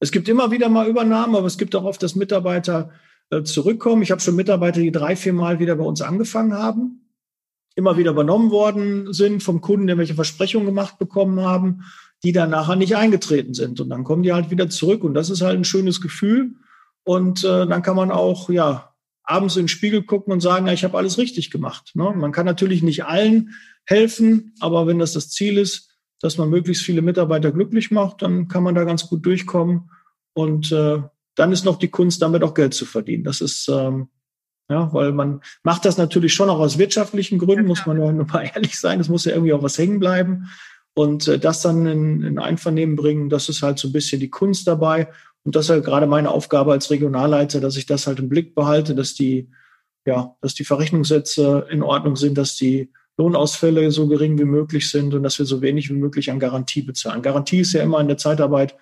es 0.00 0.12
gibt 0.12 0.28
immer 0.28 0.50
wieder 0.50 0.68
mal 0.68 0.88
Übernahmen, 0.88 1.34
aber 1.34 1.46
es 1.46 1.58
gibt 1.58 1.74
auch 1.74 1.84
oft, 1.84 2.02
dass 2.02 2.14
Mitarbeiter 2.14 2.90
äh, 3.30 3.42
zurückkommen. 3.42 4.02
Ich 4.02 4.10
habe 4.10 4.20
schon 4.20 4.36
Mitarbeiter, 4.36 4.80
die 4.80 4.92
drei, 4.92 5.16
vier 5.16 5.32
Mal 5.32 5.58
wieder 5.58 5.76
bei 5.76 5.84
uns 5.84 6.02
angefangen 6.02 6.54
haben, 6.54 7.08
immer 7.74 7.96
wieder 7.96 8.12
übernommen 8.12 8.50
worden 8.50 9.12
sind 9.12 9.42
vom 9.42 9.60
Kunden, 9.60 9.86
der 9.86 9.98
welche 9.98 10.14
Versprechungen 10.14 10.66
gemacht 10.66 10.98
bekommen 10.98 11.40
haben, 11.40 11.84
die 12.24 12.32
dann 12.32 12.50
nachher 12.50 12.76
nicht 12.76 12.96
eingetreten 12.96 13.54
sind. 13.54 13.80
Und 13.80 13.90
dann 13.90 14.04
kommen 14.04 14.22
die 14.22 14.32
halt 14.32 14.50
wieder 14.50 14.68
zurück. 14.68 15.04
Und 15.04 15.14
das 15.14 15.30
ist 15.30 15.42
halt 15.42 15.58
ein 15.58 15.64
schönes 15.64 16.00
Gefühl. 16.00 16.54
Und 17.04 17.44
äh, 17.44 17.66
dann 17.66 17.82
kann 17.82 17.96
man 17.96 18.10
auch, 18.10 18.50
ja, 18.50 18.94
abends 19.22 19.56
in 19.56 19.62
den 19.64 19.68
Spiegel 19.68 20.02
gucken 20.02 20.32
und 20.32 20.40
sagen, 20.40 20.66
ja, 20.66 20.72
ich 20.72 20.84
habe 20.84 20.96
alles 20.96 21.18
richtig 21.18 21.50
gemacht. 21.50 21.92
Ne? 21.94 22.12
Man 22.16 22.32
kann 22.32 22.46
natürlich 22.46 22.82
nicht 22.82 23.04
allen 23.04 23.54
helfen, 23.84 24.54
aber 24.58 24.86
wenn 24.86 24.98
das 24.98 25.12
das 25.12 25.30
Ziel 25.30 25.58
ist, 25.58 25.87
dass 26.20 26.38
man 26.38 26.50
möglichst 26.50 26.84
viele 26.84 27.02
Mitarbeiter 27.02 27.52
glücklich 27.52 27.90
macht, 27.90 28.22
dann 28.22 28.48
kann 28.48 28.62
man 28.62 28.74
da 28.74 28.84
ganz 28.84 29.08
gut 29.08 29.24
durchkommen. 29.24 29.90
Und 30.34 30.72
äh, 30.72 31.02
dann 31.34 31.52
ist 31.52 31.64
noch 31.64 31.78
die 31.78 31.88
Kunst, 31.88 32.22
damit 32.22 32.42
auch 32.42 32.54
Geld 32.54 32.74
zu 32.74 32.84
verdienen. 32.84 33.24
Das 33.24 33.40
ist, 33.40 33.68
ähm, 33.68 34.08
ja, 34.68 34.92
weil 34.92 35.12
man 35.12 35.40
macht 35.62 35.84
das 35.84 35.96
natürlich 35.96 36.34
schon 36.34 36.50
auch 36.50 36.58
aus 36.58 36.78
wirtschaftlichen 36.78 37.38
Gründen, 37.38 37.66
muss 37.66 37.86
man 37.86 38.00
ja 38.00 38.12
nur 38.12 38.26
mal 38.26 38.50
ehrlich 38.54 38.78
sein. 38.78 39.00
Es 39.00 39.08
muss 39.08 39.24
ja 39.24 39.32
irgendwie 39.32 39.52
auch 39.52 39.62
was 39.62 39.78
hängen 39.78 40.00
bleiben. 40.00 40.48
Und 40.94 41.28
äh, 41.28 41.38
das 41.38 41.62
dann 41.62 41.86
in, 41.86 42.22
in 42.22 42.38
Einvernehmen 42.38 42.96
bringen, 42.96 43.28
das 43.28 43.48
ist 43.48 43.62
halt 43.62 43.78
so 43.78 43.88
ein 43.88 43.92
bisschen 43.92 44.20
die 44.20 44.30
Kunst 44.30 44.66
dabei. 44.66 45.08
Und 45.44 45.54
das 45.54 45.66
ist 45.66 45.70
halt 45.70 45.84
gerade 45.84 46.06
meine 46.06 46.30
Aufgabe 46.30 46.72
als 46.72 46.90
Regionalleiter, 46.90 47.60
dass 47.60 47.76
ich 47.76 47.86
das 47.86 48.06
halt 48.06 48.18
im 48.18 48.28
Blick 48.28 48.54
behalte, 48.56 48.94
dass 48.94 49.14
die, 49.14 49.48
ja, 50.04 50.34
dass 50.40 50.54
die 50.54 50.64
Verrechnungssätze 50.64 51.68
in 51.70 51.82
Ordnung 51.82 52.16
sind, 52.16 52.36
dass 52.36 52.56
die 52.56 52.90
Lohnausfälle 53.18 53.90
so 53.90 54.06
gering 54.06 54.38
wie 54.38 54.44
möglich 54.44 54.88
sind 54.90 55.12
und 55.12 55.24
dass 55.24 55.38
wir 55.38 55.46
so 55.46 55.60
wenig 55.60 55.90
wie 55.90 55.94
möglich 55.94 56.30
an 56.30 56.38
Garantie 56.38 56.82
bezahlen. 56.82 57.20
Garantie 57.20 57.60
ist 57.60 57.72
ja 57.72 57.82
immer 57.82 58.00
in 58.00 58.08
der 58.08 58.16
Zeitarbeit, 58.16 58.76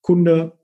Kunde 0.00 0.58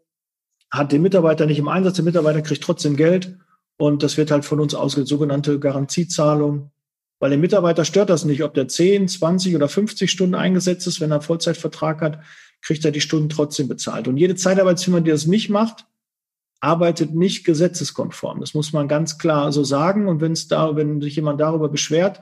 hat 0.71 0.93
den 0.93 1.03
Mitarbeiter 1.03 1.47
nicht 1.47 1.59
im 1.59 1.69
Einsatz, 1.69 1.97
der 1.97 2.05
Mitarbeiter 2.05 2.43
kriegt 2.43 2.63
trotzdem 2.63 2.97
Geld 2.97 3.37
und 3.77 4.03
das 4.03 4.17
wird 4.17 4.31
halt 4.31 4.45
von 4.45 4.61
uns 4.61 4.75
ausgeht, 4.75 5.09
sogenannte 5.09 5.59
Garantiezahlung. 5.59 6.71
Weil 7.19 7.31
der 7.31 7.39
Mitarbeiter 7.39 7.85
stört 7.85 8.09
das 8.09 8.25
nicht, 8.25 8.43
ob 8.43 8.55
der 8.55 8.67
10, 8.67 9.09
20 9.09 9.55
oder 9.55 9.69
50 9.69 10.11
Stunden 10.11 10.35
eingesetzt 10.35 10.87
ist, 10.87 11.01
wenn 11.01 11.11
er 11.11 11.17
einen 11.17 11.23
Vollzeitvertrag 11.23 12.01
hat, 12.01 12.21
kriegt 12.63 12.85
er 12.85 12.93
die 12.93 13.03
Stunden 13.03 13.29
trotzdem 13.29 13.69
bezahlt. 13.69 14.09
Und 14.09 14.17
jede 14.17 14.37
Zeitarbeitsfirma, 14.37 15.01
die 15.01 15.11
das 15.11 15.27
nicht 15.27 15.51
macht, 15.51 15.87
arbeitet 16.61 17.15
nicht 17.15 17.45
gesetzeskonform. 17.45 18.41
Das 18.41 18.55
muss 18.55 18.73
man 18.73 18.89
ganz 18.89 19.19
klar 19.19 19.53
so 19.53 19.65
sagen. 19.65 20.09
Und 20.09 20.21
wenn 20.21 20.33
es 20.33 20.49
da, 20.49 20.77
wenn 20.77 21.01
sich 21.01 21.17
jemand 21.17 21.41
darüber 21.41 21.69
beschwert, 21.69 22.21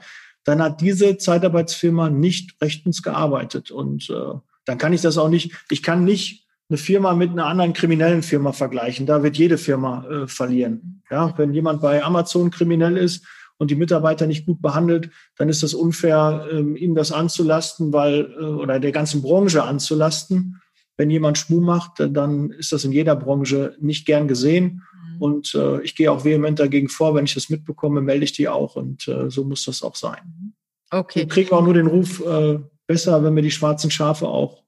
dann 0.49 0.63
hat 0.63 0.81
diese 0.81 1.15
Zeitarbeitsfirma 1.17 2.09
nicht 2.09 2.59
rechtens 2.59 3.03
gearbeitet. 3.03 3.69
Und 3.69 4.09
äh, 4.09 4.33
dann 4.65 4.79
kann 4.79 4.93
ich 4.93 5.01
das 5.01 5.19
auch 5.19 5.29
nicht, 5.29 5.51
ich 5.69 5.83
kann 5.83 6.03
nicht 6.03 6.47
eine 6.69 6.79
Firma 6.79 7.13
mit 7.13 7.29
einer 7.29 7.45
anderen 7.45 7.73
kriminellen 7.73 8.23
Firma 8.23 8.51
vergleichen. 8.51 9.05
Da 9.05 9.21
wird 9.21 9.37
jede 9.37 9.59
Firma 9.59 10.05
äh, 10.07 10.27
verlieren. 10.27 11.03
Ja, 11.11 11.37
wenn 11.37 11.53
jemand 11.53 11.81
bei 11.81 12.03
Amazon 12.03 12.49
kriminell 12.49 12.97
ist 12.97 13.27
und 13.57 13.69
die 13.69 13.75
Mitarbeiter 13.75 14.25
nicht 14.25 14.47
gut 14.47 14.59
behandelt, 14.59 15.11
dann 15.37 15.49
ist 15.49 15.61
das 15.61 15.75
unfair, 15.75 16.47
ähm, 16.51 16.75
ihm 16.75 16.95
das 16.95 17.11
anzulasten, 17.11 17.93
weil 17.93 18.33
äh, 18.39 18.43
oder 18.43 18.79
der 18.79 18.91
ganzen 18.91 19.21
Branche 19.21 19.61
anzulasten. 19.61 20.61
Wenn 20.97 21.11
jemand 21.11 21.37
Schmuh 21.37 21.61
macht, 21.61 21.99
dann 21.99 22.49
ist 22.49 22.71
das 22.71 22.85
in 22.85 22.91
jeder 22.91 23.15
Branche 23.15 23.75
nicht 23.79 24.07
gern 24.07 24.27
gesehen. 24.27 24.81
Und 25.19 25.53
äh, 25.55 25.81
ich 25.81 25.95
gehe 25.95 26.11
auch 26.11 26.25
vehement 26.25 26.59
dagegen 26.59 26.89
vor, 26.89 27.15
wenn 27.15 27.25
ich 27.25 27.33
das 27.33 27.49
mitbekomme, 27.49 28.01
melde 28.01 28.23
ich 28.23 28.33
die 28.33 28.47
auch. 28.47 28.75
Und 28.75 29.07
äh, 29.07 29.29
so 29.29 29.43
muss 29.43 29.65
das 29.65 29.83
auch 29.83 29.95
sein. 29.95 30.53
Okay. 30.91 31.19
Wir 31.19 31.27
kriegen 31.27 31.51
auch 31.51 31.63
nur 31.63 31.73
den 31.73 31.87
Ruf 31.87 32.19
äh, 32.25 32.59
besser, 32.87 33.23
wenn 33.23 33.35
wir 33.35 33.43
die 33.43 33.51
schwarzen 33.51 33.91
Schafe 33.91 34.27
auch 34.27 34.63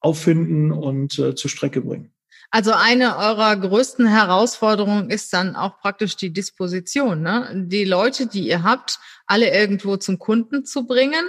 auffinden 0.00 0.72
und 0.72 1.18
äh, 1.18 1.34
zur 1.34 1.50
Strecke 1.50 1.80
bringen. 1.80 2.12
Also 2.50 2.72
eine 2.72 3.16
eurer 3.16 3.56
größten 3.56 4.06
Herausforderungen 4.06 5.10
ist 5.10 5.32
dann 5.32 5.56
auch 5.56 5.78
praktisch 5.80 6.16
die 6.16 6.32
Disposition, 6.32 7.22
ne? 7.22 7.50
die 7.66 7.84
Leute, 7.84 8.26
die 8.26 8.46
ihr 8.46 8.62
habt, 8.62 8.98
alle 9.26 9.52
irgendwo 9.52 9.96
zum 9.96 10.18
Kunden 10.18 10.64
zu 10.64 10.86
bringen 10.86 11.24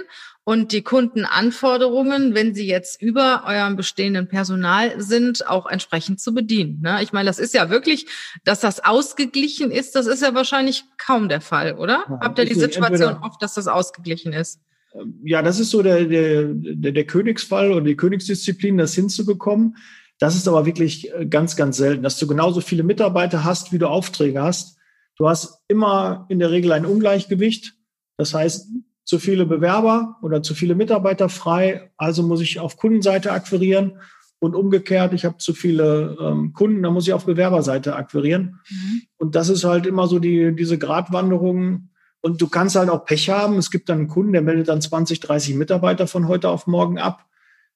und 0.48 0.72
die 0.72 0.80
Kundenanforderungen, 0.80 2.32
wenn 2.32 2.54
sie 2.54 2.66
jetzt 2.66 3.02
über 3.02 3.42
eurem 3.46 3.76
bestehenden 3.76 4.28
Personal 4.28 4.98
sind, 4.98 5.46
auch 5.46 5.66
entsprechend 5.66 6.20
zu 6.20 6.32
bedienen. 6.32 6.80
Ne? 6.80 7.02
Ich 7.02 7.12
meine, 7.12 7.26
das 7.26 7.38
ist 7.38 7.52
ja 7.52 7.68
wirklich, 7.68 8.06
dass 8.44 8.60
das 8.60 8.82
ausgeglichen 8.82 9.70
ist, 9.70 9.94
das 9.94 10.06
ist 10.06 10.22
ja 10.22 10.34
wahrscheinlich 10.34 10.84
kaum 10.96 11.28
der 11.28 11.42
Fall, 11.42 11.74
oder? 11.74 12.06
Ja, 12.08 12.20
Habt 12.22 12.38
ihr 12.38 12.46
die 12.46 12.54
Situation 12.54 13.18
oft, 13.22 13.42
dass 13.42 13.52
das 13.52 13.68
ausgeglichen 13.68 14.32
ist? 14.32 14.62
Ja, 15.22 15.42
das 15.42 15.60
ist 15.60 15.68
so 15.68 15.82
der, 15.82 16.06
der, 16.06 16.44
der, 16.46 16.92
der 16.92 17.04
Königsfall 17.04 17.70
oder 17.70 17.82
die 17.82 17.96
Königsdisziplin, 17.96 18.78
das 18.78 18.94
hinzubekommen. 18.94 19.76
Das 20.18 20.34
ist 20.34 20.48
aber 20.48 20.64
wirklich 20.64 21.12
äh, 21.12 21.26
ganz, 21.26 21.56
ganz 21.56 21.76
selten, 21.76 22.02
dass 22.02 22.18
du 22.18 22.26
genauso 22.26 22.62
viele 22.62 22.84
Mitarbeiter 22.84 23.44
hast, 23.44 23.70
wie 23.74 23.78
du 23.78 23.86
Aufträge 23.86 24.40
hast. 24.40 24.78
Du 25.18 25.28
hast 25.28 25.62
immer 25.68 26.24
in 26.30 26.38
der 26.38 26.50
Regel 26.50 26.72
ein 26.72 26.86
Ungleichgewicht. 26.86 27.74
Das 28.16 28.32
heißt, 28.32 28.68
zu 29.08 29.18
viele 29.18 29.46
Bewerber 29.46 30.18
oder 30.20 30.42
zu 30.42 30.54
viele 30.54 30.74
Mitarbeiter 30.74 31.30
frei, 31.30 31.90
also 31.96 32.22
muss 32.22 32.42
ich 32.42 32.60
auf 32.60 32.76
Kundenseite 32.76 33.32
akquirieren 33.32 34.00
und 34.38 34.54
umgekehrt, 34.54 35.14
ich 35.14 35.24
habe 35.24 35.38
zu 35.38 35.54
viele 35.54 36.14
ähm, 36.20 36.52
Kunden, 36.52 36.82
dann 36.82 36.92
muss 36.92 37.06
ich 37.06 37.14
auf 37.14 37.24
Bewerberseite 37.24 37.96
akquirieren. 37.96 38.60
Mhm. 38.68 39.02
Und 39.16 39.34
das 39.34 39.48
ist 39.48 39.64
halt 39.64 39.86
immer 39.86 40.08
so 40.08 40.18
die, 40.18 40.54
diese 40.54 40.76
Gratwanderung. 40.76 41.88
Und 42.20 42.42
du 42.42 42.48
kannst 42.48 42.76
halt 42.76 42.90
auch 42.90 43.06
Pech 43.06 43.30
haben. 43.30 43.56
Es 43.56 43.70
gibt 43.70 43.88
dann 43.88 43.98
einen 43.98 44.08
Kunden, 44.08 44.34
der 44.34 44.42
meldet 44.42 44.68
dann 44.68 44.82
20, 44.82 45.20
30 45.20 45.54
Mitarbeiter 45.54 46.06
von 46.06 46.28
heute 46.28 46.50
auf 46.50 46.66
morgen 46.66 46.98
ab. 46.98 47.24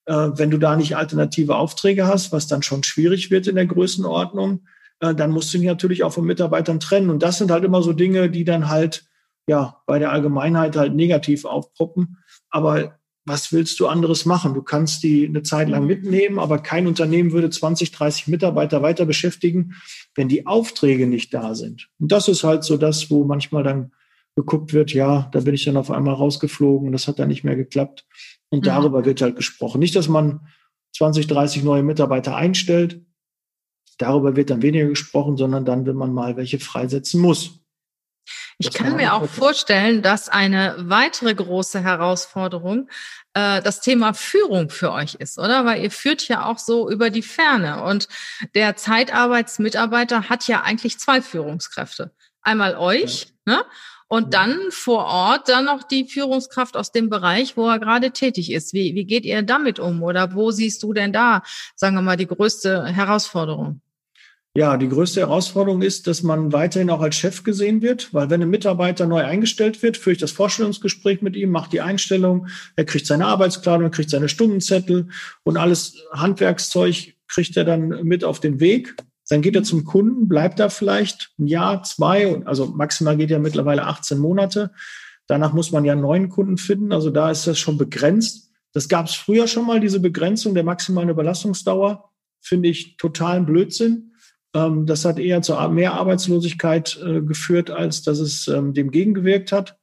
Äh, 0.04 0.32
wenn 0.34 0.50
du 0.50 0.58
da 0.58 0.76
nicht 0.76 0.98
alternative 0.98 1.56
Aufträge 1.56 2.06
hast, 2.06 2.30
was 2.32 2.46
dann 2.46 2.62
schon 2.62 2.82
schwierig 2.82 3.30
wird 3.30 3.46
in 3.46 3.54
der 3.54 3.66
Größenordnung, 3.66 4.66
äh, 5.00 5.14
dann 5.14 5.30
musst 5.30 5.54
du 5.54 5.58
dich 5.58 5.66
natürlich 5.66 6.04
auch 6.04 6.12
von 6.12 6.26
Mitarbeitern 6.26 6.78
trennen. 6.78 7.08
Und 7.08 7.22
das 7.22 7.38
sind 7.38 7.50
halt 7.50 7.64
immer 7.64 7.82
so 7.82 7.94
Dinge, 7.94 8.28
die 8.28 8.44
dann 8.44 8.68
halt 8.68 9.06
ja 9.48 9.82
bei 9.86 9.98
der 9.98 10.12
Allgemeinheit 10.12 10.76
halt 10.76 10.94
negativ 10.94 11.44
aufpoppen. 11.44 12.18
Aber 12.50 12.98
was 13.24 13.52
willst 13.52 13.78
du 13.78 13.86
anderes 13.86 14.26
machen? 14.26 14.54
Du 14.54 14.62
kannst 14.62 15.02
die 15.02 15.26
eine 15.26 15.42
Zeit 15.42 15.68
lang 15.68 15.86
mitnehmen, 15.86 16.38
aber 16.38 16.58
kein 16.58 16.86
Unternehmen 16.86 17.32
würde 17.32 17.50
20, 17.50 17.92
30 17.92 18.28
Mitarbeiter 18.28 18.82
weiter 18.82 19.06
beschäftigen, 19.06 19.74
wenn 20.14 20.28
die 20.28 20.46
Aufträge 20.46 21.06
nicht 21.06 21.32
da 21.32 21.54
sind. 21.54 21.88
Und 22.00 22.10
das 22.10 22.28
ist 22.28 22.42
halt 22.42 22.64
so 22.64 22.76
das, 22.76 23.10
wo 23.10 23.24
manchmal 23.24 23.62
dann 23.62 23.92
geguckt 24.34 24.72
wird, 24.72 24.92
ja, 24.92 25.28
da 25.32 25.40
bin 25.40 25.54
ich 25.54 25.64
dann 25.64 25.76
auf 25.76 25.90
einmal 25.90 26.14
rausgeflogen, 26.14 26.90
das 26.90 27.06
hat 27.06 27.18
dann 27.18 27.28
nicht 27.28 27.44
mehr 27.44 27.56
geklappt. 27.56 28.06
Und 28.50 28.60
mhm. 28.60 28.64
darüber 28.64 29.04
wird 29.04 29.20
halt 29.22 29.36
gesprochen. 29.36 29.78
Nicht, 29.78 29.94
dass 29.94 30.08
man 30.08 30.48
20, 30.96 31.26
30 31.26 31.62
neue 31.64 31.82
Mitarbeiter 31.82 32.36
einstellt. 32.36 33.02
Darüber 33.98 34.36
wird 34.36 34.50
dann 34.50 34.62
weniger 34.62 34.88
gesprochen, 34.88 35.36
sondern 35.36 35.64
dann, 35.64 35.86
wenn 35.86 35.96
man 35.96 36.12
mal 36.12 36.36
welche 36.36 36.58
freisetzen 36.58 37.20
muss. 37.20 37.61
Ich 38.62 38.70
das 38.70 38.80
kann 38.80 38.96
mir 38.96 39.12
auch 39.14 39.28
vorstellen, 39.28 40.02
dass 40.02 40.28
eine 40.28 40.76
weitere 40.78 41.34
große 41.34 41.82
Herausforderung 41.82 42.88
äh, 43.34 43.60
das 43.60 43.80
Thema 43.80 44.14
Führung 44.14 44.70
für 44.70 44.92
euch 44.92 45.14
ist, 45.14 45.36
oder? 45.36 45.64
Weil 45.64 45.82
ihr 45.82 45.90
führt 45.90 46.28
ja 46.28 46.46
auch 46.46 46.58
so 46.58 46.88
über 46.88 47.10
die 47.10 47.22
Ferne. 47.22 47.82
Und 47.82 48.06
der 48.54 48.76
Zeitarbeitsmitarbeiter 48.76 50.28
hat 50.28 50.46
ja 50.46 50.62
eigentlich 50.62 51.00
zwei 51.00 51.20
Führungskräfte. 51.20 52.12
Einmal 52.40 52.76
euch, 52.76 53.32
ja. 53.46 53.56
ne? 53.56 53.64
Und 54.06 54.34
dann 54.34 54.58
vor 54.70 55.06
Ort 55.06 55.48
dann 55.48 55.64
noch 55.64 55.82
die 55.82 56.04
Führungskraft 56.04 56.76
aus 56.76 56.92
dem 56.92 57.08
Bereich, 57.08 57.56
wo 57.56 57.68
er 57.68 57.80
gerade 57.80 58.10
tätig 58.12 58.52
ist. 58.52 58.74
Wie, 58.74 58.94
wie 58.94 59.06
geht 59.06 59.24
ihr 59.24 59.42
damit 59.42 59.80
um? 59.80 60.02
Oder 60.02 60.34
wo 60.34 60.52
siehst 60.52 60.82
du 60.82 60.92
denn 60.92 61.12
da, 61.12 61.42
sagen 61.74 61.96
wir 61.96 62.02
mal, 62.02 62.18
die 62.18 62.26
größte 62.26 62.84
Herausforderung? 62.84 63.80
Ja, 64.54 64.76
die 64.76 64.88
größte 64.88 65.20
Herausforderung 65.20 65.80
ist, 65.80 66.06
dass 66.06 66.22
man 66.22 66.52
weiterhin 66.52 66.90
auch 66.90 67.00
als 67.00 67.16
Chef 67.16 67.42
gesehen 67.42 67.80
wird, 67.80 68.12
weil 68.12 68.28
wenn 68.28 68.42
ein 68.42 68.50
Mitarbeiter 68.50 69.06
neu 69.06 69.24
eingestellt 69.24 69.82
wird, 69.82 69.96
führe 69.96 70.12
ich 70.12 70.18
das 70.18 70.32
Vorstellungsgespräch 70.32 71.22
mit 71.22 71.36
ihm, 71.36 71.50
mache 71.50 71.70
die 71.70 71.80
Einstellung, 71.80 72.48
er 72.76 72.84
kriegt 72.84 73.06
seine 73.06 73.26
Arbeitskleidung, 73.26 73.84
er 73.84 73.90
kriegt 73.90 74.10
seine 74.10 74.28
Stundenzettel 74.28 75.08
und 75.42 75.56
alles 75.56 75.96
Handwerkszeug 76.12 77.14
kriegt 77.28 77.56
er 77.56 77.64
dann 77.64 78.04
mit 78.04 78.24
auf 78.24 78.40
den 78.40 78.60
Weg. 78.60 78.94
Dann 79.30 79.40
geht 79.40 79.56
er 79.56 79.62
zum 79.62 79.84
Kunden, 79.84 80.28
bleibt 80.28 80.60
da 80.60 80.68
vielleicht 80.68 81.32
ein 81.38 81.46
Jahr, 81.46 81.82
zwei, 81.84 82.44
also 82.44 82.66
maximal 82.66 83.16
geht 83.16 83.30
ja 83.30 83.38
mittlerweile 83.38 83.86
18 83.86 84.18
Monate. 84.18 84.72
Danach 85.28 85.54
muss 85.54 85.72
man 85.72 85.86
ja 85.86 85.92
einen 85.92 86.02
neuen 86.02 86.28
Kunden 86.28 86.58
finden. 86.58 86.92
Also 86.92 87.08
da 87.08 87.30
ist 87.30 87.46
das 87.46 87.58
schon 87.58 87.78
begrenzt. 87.78 88.50
Das 88.74 88.90
gab 88.90 89.06
es 89.06 89.14
früher 89.14 89.46
schon 89.48 89.64
mal, 89.64 89.80
diese 89.80 90.00
Begrenzung 90.00 90.54
der 90.54 90.64
maximalen 90.64 91.08
Überlassungsdauer. 91.08 92.10
finde 92.42 92.68
ich 92.68 92.98
totalen 92.98 93.46
Blödsinn. 93.46 94.11
Ähm, 94.54 94.86
das 94.86 95.04
hat 95.04 95.18
eher 95.18 95.42
zu 95.42 95.54
mehr 95.70 95.94
Arbeitslosigkeit 95.94 96.98
äh, 97.04 97.22
geführt, 97.22 97.70
als 97.70 98.02
dass 98.02 98.18
es 98.18 98.48
ähm, 98.48 98.74
dem 98.74 98.90
gegengewirkt 98.90 99.52
hat. 99.52 99.78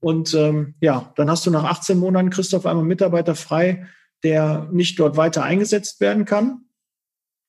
Und 0.00 0.34
ähm, 0.34 0.74
ja, 0.80 1.12
dann 1.16 1.30
hast 1.30 1.46
du 1.46 1.50
nach 1.50 1.64
18 1.64 1.98
Monaten, 1.98 2.30
Christoph, 2.30 2.66
einmal 2.66 2.84
Mitarbeiter 2.84 3.34
frei, 3.34 3.86
der 4.22 4.68
nicht 4.72 4.98
dort 4.98 5.16
weiter 5.16 5.42
eingesetzt 5.42 6.00
werden 6.00 6.24
kann. 6.24 6.64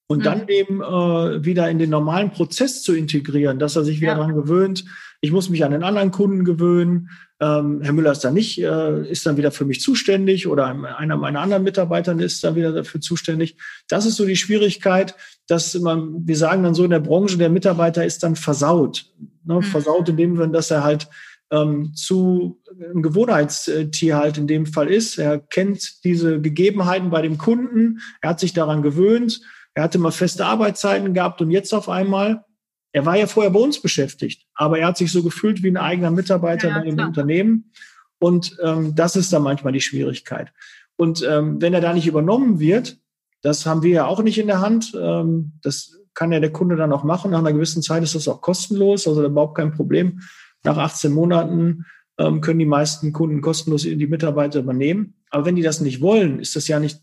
Und 0.08 0.20
mhm. 0.20 0.24
dann 0.24 0.48
eben 0.50 0.82
äh, 0.82 1.46
wieder 1.46 1.70
in 1.70 1.80
den 1.80 1.89
normalen 1.89 2.32
Prozess 2.32 2.84
zu 2.84 2.94
integrieren, 2.94 3.60
dass 3.60 3.77
er 3.77 3.86
sich 3.86 4.01
wieder 4.01 4.12
ja. 4.12 4.18
daran 4.18 4.36
gewöhnt, 4.36 4.84
ich 5.24 5.32
muss 5.32 5.50
mich 5.50 5.63
an 5.63 5.72
den 5.72 5.84
anderen 5.84 6.10
Kunden 6.10 6.44
gewöhnen. 6.44 7.12
Ähm, 7.39 7.82
Herr 7.84 7.94
Müller 7.94 8.12
ist 8.12 8.24
dann 8.24 8.34
nicht, 8.34 8.60
äh, 8.60 9.08
ist 9.08 9.25
dann 9.25 9.38
wieder 9.38 9.51
für 9.51 9.65
mich 9.65 9.80
zuständig 9.80 10.48
oder 10.48 10.65
einer 10.65 11.15
meiner 11.15 11.41
anderen 11.41 11.63
Mitarbeitern 11.63 12.20
ist 12.20 12.44
dann 12.44 12.56
wieder 12.56 12.72
dafür 12.72 13.01
zuständig. 13.01 13.56
Das 13.88 14.08
ist 14.08 14.15
so 14.15 14.25
die 14.25 14.36
Schwierigkeit, 14.36 15.15
dass 15.51 15.77
man, 15.79 16.25
wir 16.25 16.38
sagen 16.38 16.63
dann 16.63 16.74
so 16.74 16.84
in 16.86 16.89
der 16.89 17.00
Branche, 17.00 17.38
der 17.38 17.50
Mitarbeiter 17.50 18.05
ist 18.05 18.24
dann 18.24 18.36
versaut. 18.36 19.05
Ne? 19.43 19.55
Mhm. 19.55 19.63
Versaut 19.63 20.08
in 20.08 20.17
dem 20.17 20.38
Sinne, 20.38 20.53
dass 20.53 20.72
er 20.72 20.84
halt 20.84 21.10
ähm, 21.51 21.93
zu 21.93 22.62
ein 22.93 23.01
Gewohnheitstier 23.01 24.15
halt 24.15 24.38
in 24.38 24.48
dem 24.48 24.65
Fall 24.65 24.89
ist. 24.89 25.17
Er 25.17 25.39
kennt 25.39 26.05
diese 26.05 26.39
Gegebenheiten 26.39 27.10
bei 27.10 27.22
dem 27.22 27.38
Kunden, 27.38 28.00
er 28.22 28.29
hat 28.29 28.39
sich 28.39 28.53
daran 28.53 28.81
gewöhnt, 28.81 29.41
er 29.74 29.84
hatte 29.84 30.00
mal 30.00 30.12
feste 30.12 30.46
Arbeitszeiten 30.46 31.13
gehabt 31.13 31.41
und 31.41 31.51
jetzt 31.51 31.74
auf 31.74 31.89
einmal 31.89 32.46
er 32.93 33.05
war 33.05 33.17
ja 33.17 33.25
vorher 33.25 33.51
bei 33.51 33.60
uns 33.60 33.81
beschäftigt, 33.81 34.46
aber 34.53 34.79
er 34.79 34.88
hat 34.88 34.98
sich 34.98 35.12
so 35.12 35.24
gefühlt 35.24 35.63
wie 35.63 35.70
ein 35.70 35.77
eigener 35.77 36.12
Mitarbeiter 36.12 36.70
ja, 36.70 36.77
bei 36.77 36.86
dem 36.86 36.96
klar. 36.96 37.08
Unternehmen. 37.08 37.72
Und 38.20 38.58
ähm, 38.62 38.96
das 38.96 39.15
ist 39.15 39.31
dann 39.31 39.43
manchmal 39.43 39.72
die 39.72 39.81
Schwierigkeit. 39.81 40.51
Und 40.98 41.25
ähm, 41.27 41.62
wenn 41.62 41.74
er 41.74 41.81
da 41.81 41.93
nicht 41.93 42.08
übernommen 42.08 42.60
wird, 42.60 43.00
das 43.42 43.66
haben 43.66 43.84
wir 43.84 43.92
ja 43.92 44.06
auch 44.06 44.22
nicht 44.22 44.38
in 44.38 44.48
der 44.48 44.62
Hand. 44.62 44.94
Ähm, 45.00 45.54
das 45.62 45.98
kann 46.14 46.32
ja 46.32 46.40
der 46.40 46.52
Kunde 46.52 46.76
dann 46.76 46.94
auch 46.94 47.04
machen. 47.04 47.32
Nach 47.32 47.40
einer 47.40 47.54
gewissen 47.54 47.82
Zeit 47.82 48.04
ist 48.04 48.16
das 48.16 48.28
auch 48.28 48.42
kostenlos, 48.42 49.08
also 49.08 49.26
überhaupt 49.26 49.56
kein 49.56 49.72
Problem. 49.72 50.22
Nach 50.64 50.78
18 50.78 51.12
Monaten 51.12 51.86
ähm, 52.18 52.42
können 52.42 52.60
die 52.60 52.66
meisten 52.66 53.14
Kunden 53.14 53.42
kostenlos 53.42 53.84
die 53.84 54.08
Mitarbeiter 54.08 54.60
übernehmen. 54.60 55.16
Aber 55.30 55.46
wenn 55.46 55.56
die 55.56 55.62
das 55.62 55.82
nicht 55.82 56.02
wollen, 56.02 56.40
ist 56.40 56.56
das 56.56 56.68
ja 56.68 56.80
nicht 56.80 57.00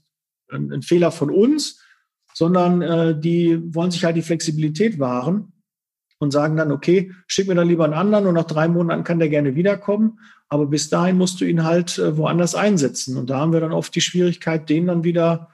ein, 0.50 0.83
Fehler 0.83 1.11
von 1.11 1.30
uns, 1.30 1.83
sondern 2.35 2.83
äh, 2.83 3.18
die 3.18 3.61
wollen 3.75 3.90
sich 3.90 4.04
halt 4.04 4.16
die 4.16 4.23
Flexibilität 4.23 4.99
wahren 4.99 5.52
und 6.18 6.33
sagen 6.33 6.57
dann, 6.57 6.73
okay, 6.73 7.12
schick 7.26 7.49
mir 7.49 7.54
dann 7.54 7.68
lieber 7.68 7.85
einen 7.85 7.95
anderen 7.95 8.26
und 8.26 8.35
nach 8.35 8.45
drei 8.45 8.68
Monaten 8.68 9.04
kann 9.04 9.18
der 9.18 9.28
gerne 9.28 9.54
wiederkommen. 9.57 10.21
Aber 10.49 10.66
bis 10.66 10.88
dahin 10.88 11.18
musst 11.18 11.40
du 11.40 11.45
ihn 11.45 11.64
halt 11.64 11.99
äh, 11.99 12.16
woanders 12.16 12.54
einsetzen. 12.54 13.16
Und 13.16 13.30
da 13.30 13.38
haben 13.38 13.52
wir 13.52 13.61
dann 13.61 13.73
oft 13.73 13.95
die 13.95 14.00
Schwierigkeit, 14.00 14.68
den 14.68 14.87
dann 14.87 15.04
wieder 15.04 15.49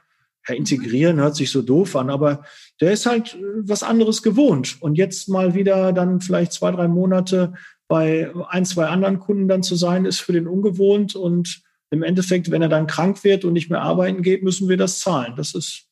ja, 0.48 0.54
integrieren, 0.54 1.18
hört 1.18 1.36
sich 1.36 1.50
so 1.50 1.62
doof 1.62 1.96
an, 1.96 2.10
aber 2.10 2.44
der 2.80 2.92
ist 2.92 3.06
halt 3.06 3.34
äh, 3.34 3.38
was 3.62 3.82
anderes 3.82 4.22
gewohnt. 4.22 4.76
Und 4.80 4.96
jetzt 4.96 5.28
mal 5.28 5.54
wieder 5.54 5.92
dann 5.92 6.20
vielleicht 6.20 6.52
zwei, 6.52 6.70
drei 6.70 6.88
Monate 6.88 7.54
bei 7.88 8.32
ein, 8.48 8.64
zwei 8.64 8.86
anderen 8.86 9.20
Kunden 9.20 9.48
dann 9.48 9.62
zu 9.62 9.76
sein, 9.76 10.04
ist 10.04 10.20
für 10.20 10.32
den 10.32 10.46
ungewohnt. 10.46 11.14
Und 11.14 11.62
im 11.90 12.02
Endeffekt, 12.02 12.50
wenn 12.50 12.62
er 12.62 12.68
dann 12.68 12.86
krank 12.86 13.22
wird 13.24 13.44
und 13.44 13.52
nicht 13.52 13.70
mehr 13.70 13.82
arbeiten 13.82 14.22
geht, 14.22 14.42
müssen 14.42 14.68
wir 14.68 14.76
das 14.76 15.00
zahlen. 15.00 15.34
Das 15.36 15.54
ist, 15.54 15.86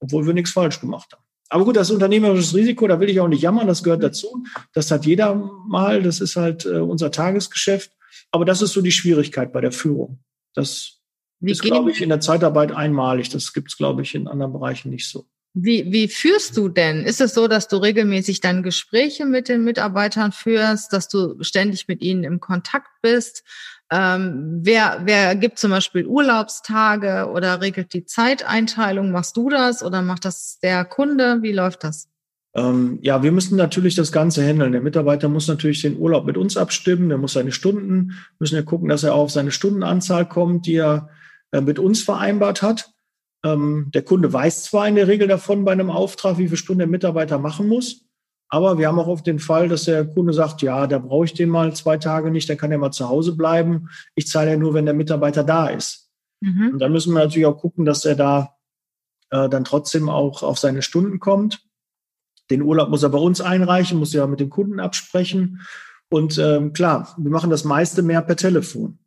obwohl 0.00 0.26
wir 0.26 0.34
nichts 0.34 0.52
falsch 0.52 0.80
gemacht 0.80 1.12
haben. 1.12 1.24
Aber 1.48 1.64
gut, 1.64 1.76
das 1.76 1.90
unternehmerisches 1.90 2.54
Risiko, 2.54 2.86
da 2.86 3.00
will 3.00 3.10
ich 3.10 3.18
auch 3.18 3.26
nicht 3.26 3.42
jammern, 3.42 3.66
das 3.66 3.82
gehört 3.82 4.04
dazu. 4.04 4.44
Das 4.72 4.90
hat 4.92 5.04
jeder 5.04 5.34
mal, 5.34 6.00
das 6.00 6.20
ist 6.20 6.36
halt 6.36 6.64
äh, 6.64 6.78
unser 6.78 7.10
Tagesgeschäft. 7.10 7.90
Aber 8.30 8.44
das 8.44 8.62
ist 8.62 8.72
so 8.72 8.80
die 8.80 8.92
Schwierigkeit 8.92 9.52
bei 9.52 9.60
der 9.60 9.72
Führung. 9.72 10.20
Das 10.54 10.99
wie 11.40 11.52
ist, 11.52 11.62
glaube 11.62 11.90
ich, 11.90 12.02
in 12.02 12.08
der 12.08 12.20
Zeitarbeit 12.20 12.72
einmalig. 12.72 13.30
Das 13.30 13.52
gibt 13.52 13.70
es, 13.70 13.76
glaube 13.76 14.02
ich, 14.02 14.14
in 14.14 14.28
anderen 14.28 14.52
Bereichen 14.52 14.90
nicht 14.90 15.08
so. 15.08 15.26
Wie, 15.52 15.90
wie 15.90 16.06
führst 16.06 16.56
du 16.56 16.68
denn? 16.68 17.04
Ist 17.04 17.20
es 17.20 17.34
so, 17.34 17.48
dass 17.48 17.66
du 17.66 17.78
regelmäßig 17.78 18.40
dann 18.40 18.62
Gespräche 18.62 19.26
mit 19.26 19.48
den 19.48 19.64
Mitarbeitern 19.64 20.30
führst, 20.30 20.92
dass 20.92 21.08
du 21.08 21.42
ständig 21.42 21.88
mit 21.88 22.02
ihnen 22.02 22.22
im 22.22 22.38
Kontakt 22.38 22.88
bist? 23.02 23.42
Ähm, 23.90 24.60
wer, 24.62 25.00
wer 25.04 25.34
gibt 25.34 25.58
zum 25.58 25.72
Beispiel 25.72 26.06
Urlaubstage 26.06 27.28
oder 27.34 27.60
regelt 27.60 27.92
die 27.92 28.04
Zeiteinteilung? 28.04 29.10
Machst 29.10 29.36
du 29.36 29.48
das 29.48 29.82
oder 29.82 30.02
macht 30.02 30.24
das 30.24 30.60
der 30.62 30.84
Kunde? 30.84 31.38
Wie 31.42 31.52
läuft 31.52 31.82
das? 31.82 32.08
Ähm, 32.54 32.98
ja, 33.02 33.24
wir 33.24 33.32
müssen 33.32 33.56
natürlich 33.56 33.96
das 33.96 34.12
Ganze 34.12 34.46
handeln. 34.46 34.70
Der 34.70 34.80
Mitarbeiter 34.80 35.28
muss 35.28 35.48
natürlich 35.48 35.82
den 35.82 35.98
Urlaub 35.98 36.26
mit 36.26 36.36
uns 36.36 36.56
abstimmen. 36.56 37.08
Der 37.08 37.18
muss 37.18 37.32
seine 37.32 37.50
Stunden, 37.50 38.12
müssen 38.38 38.54
ja 38.54 38.62
gucken, 38.62 38.88
dass 38.88 39.02
er 39.02 39.14
auf 39.14 39.32
seine 39.32 39.50
Stundenanzahl 39.50 40.28
kommt, 40.28 40.66
die 40.66 40.76
er 40.76 41.10
äh, 41.52 41.60
mit 41.60 41.78
uns 41.78 42.02
vereinbart 42.02 42.62
hat. 42.62 42.92
Ähm, 43.44 43.90
der 43.94 44.02
Kunde 44.02 44.32
weiß 44.32 44.64
zwar 44.64 44.86
in 44.88 44.96
der 44.96 45.08
Regel 45.08 45.28
davon 45.28 45.64
bei 45.64 45.72
einem 45.72 45.90
Auftrag, 45.90 46.38
wie 46.38 46.46
viele 46.46 46.56
Stunden 46.56 46.80
der 46.80 46.88
Mitarbeiter 46.88 47.38
machen 47.38 47.68
muss. 47.68 48.04
Aber 48.48 48.78
wir 48.78 48.88
haben 48.88 48.98
auch 48.98 49.06
oft 49.06 49.26
den 49.26 49.38
Fall, 49.38 49.68
dass 49.68 49.84
der 49.84 50.04
Kunde 50.04 50.32
sagt, 50.32 50.60
ja, 50.62 50.86
da 50.88 50.98
brauche 50.98 51.24
ich 51.24 51.34
den 51.34 51.48
mal 51.48 51.72
zwei 51.74 51.98
Tage 51.98 52.30
nicht, 52.30 52.50
dann 52.50 52.56
kann 52.56 52.72
er 52.72 52.78
mal 52.78 52.90
zu 52.90 53.08
Hause 53.08 53.36
bleiben. 53.36 53.88
Ich 54.16 54.26
zahle 54.26 54.50
ja 54.50 54.56
nur, 54.56 54.74
wenn 54.74 54.86
der 54.86 54.94
Mitarbeiter 54.94 55.44
da 55.44 55.68
ist. 55.68 56.10
Mhm. 56.40 56.70
Und 56.72 56.78
dann 56.80 56.92
müssen 56.92 57.14
wir 57.14 57.20
natürlich 57.20 57.46
auch 57.46 57.58
gucken, 57.58 57.84
dass 57.84 58.04
er 58.04 58.16
da 58.16 58.56
äh, 59.30 59.48
dann 59.48 59.64
trotzdem 59.64 60.08
auch 60.08 60.42
auf 60.42 60.58
seine 60.58 60.82
Stunden 60.82 61.20
kommt. 61.20 61.64
Den 62.50 62.62
Urlaub 62.62 62.88
muss 62.90 63.04
er 63.04 63.10
bei 63.10 63.18
uns 63.18 63.40
einreichen, 63.40 63.98
muss 63.98 64.12
ja 64.12 64.26
mit 64.26 64.40
dem 64.40 64.50
Kunden 64.50 64.80
absprechen. 64.80 65.60
Und 66.10 66.36
ähm, 66.38 66.72
klar, 66.72 67.14
wir 67.18 67.30
machen 67.30 67.50
das 67.50 67.64
meiste 67.64 68.02
mehr 68.02 68.22
per 68.22 68.36
Telefon. 68.36 68.98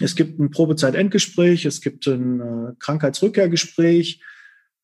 Es 0.00 0.16
gibt 0.16 0.40
ein 0.40 0.50
Probezeit-Endgespräch, 0.50 1.66
es 1.66 1.80
gibt 1.80 2.06
ein 2.06 2.40
äh, 2.40 2.72
Krankheitsrückkehrgespräch. 2.78 4.20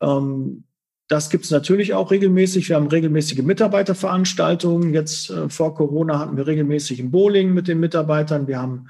Ähm, 0.01 0.65
das 1.09 1.29
gibt 1.31 1.45
es 1.45 1.51
natürlich 1.51 1.95
auch 1.95 2.13
regelmäßig. 2.13 2.69
Wir 2.69 2.77
haben 2.77 2.87
regelmäßige 2.87 3.43
Mitarbeiterveranstaltungen. 3.43 4.95
Jetzt 4.95 5.31
äh, 5.31 5.49
vor 5.49 5.75
Corona 5.75 6.21
hatten 6.21 6.37
wir 6.37 6.47
regelmäßig 6.47 7.01
ein 7.01 7.11
Bowling 7.11 7.53
mit 7.53 7.67
den 7.67 7.81
Mitarbeitern. 7.81 8.47
Wir 8.47 8.61
haben 8.61 8.87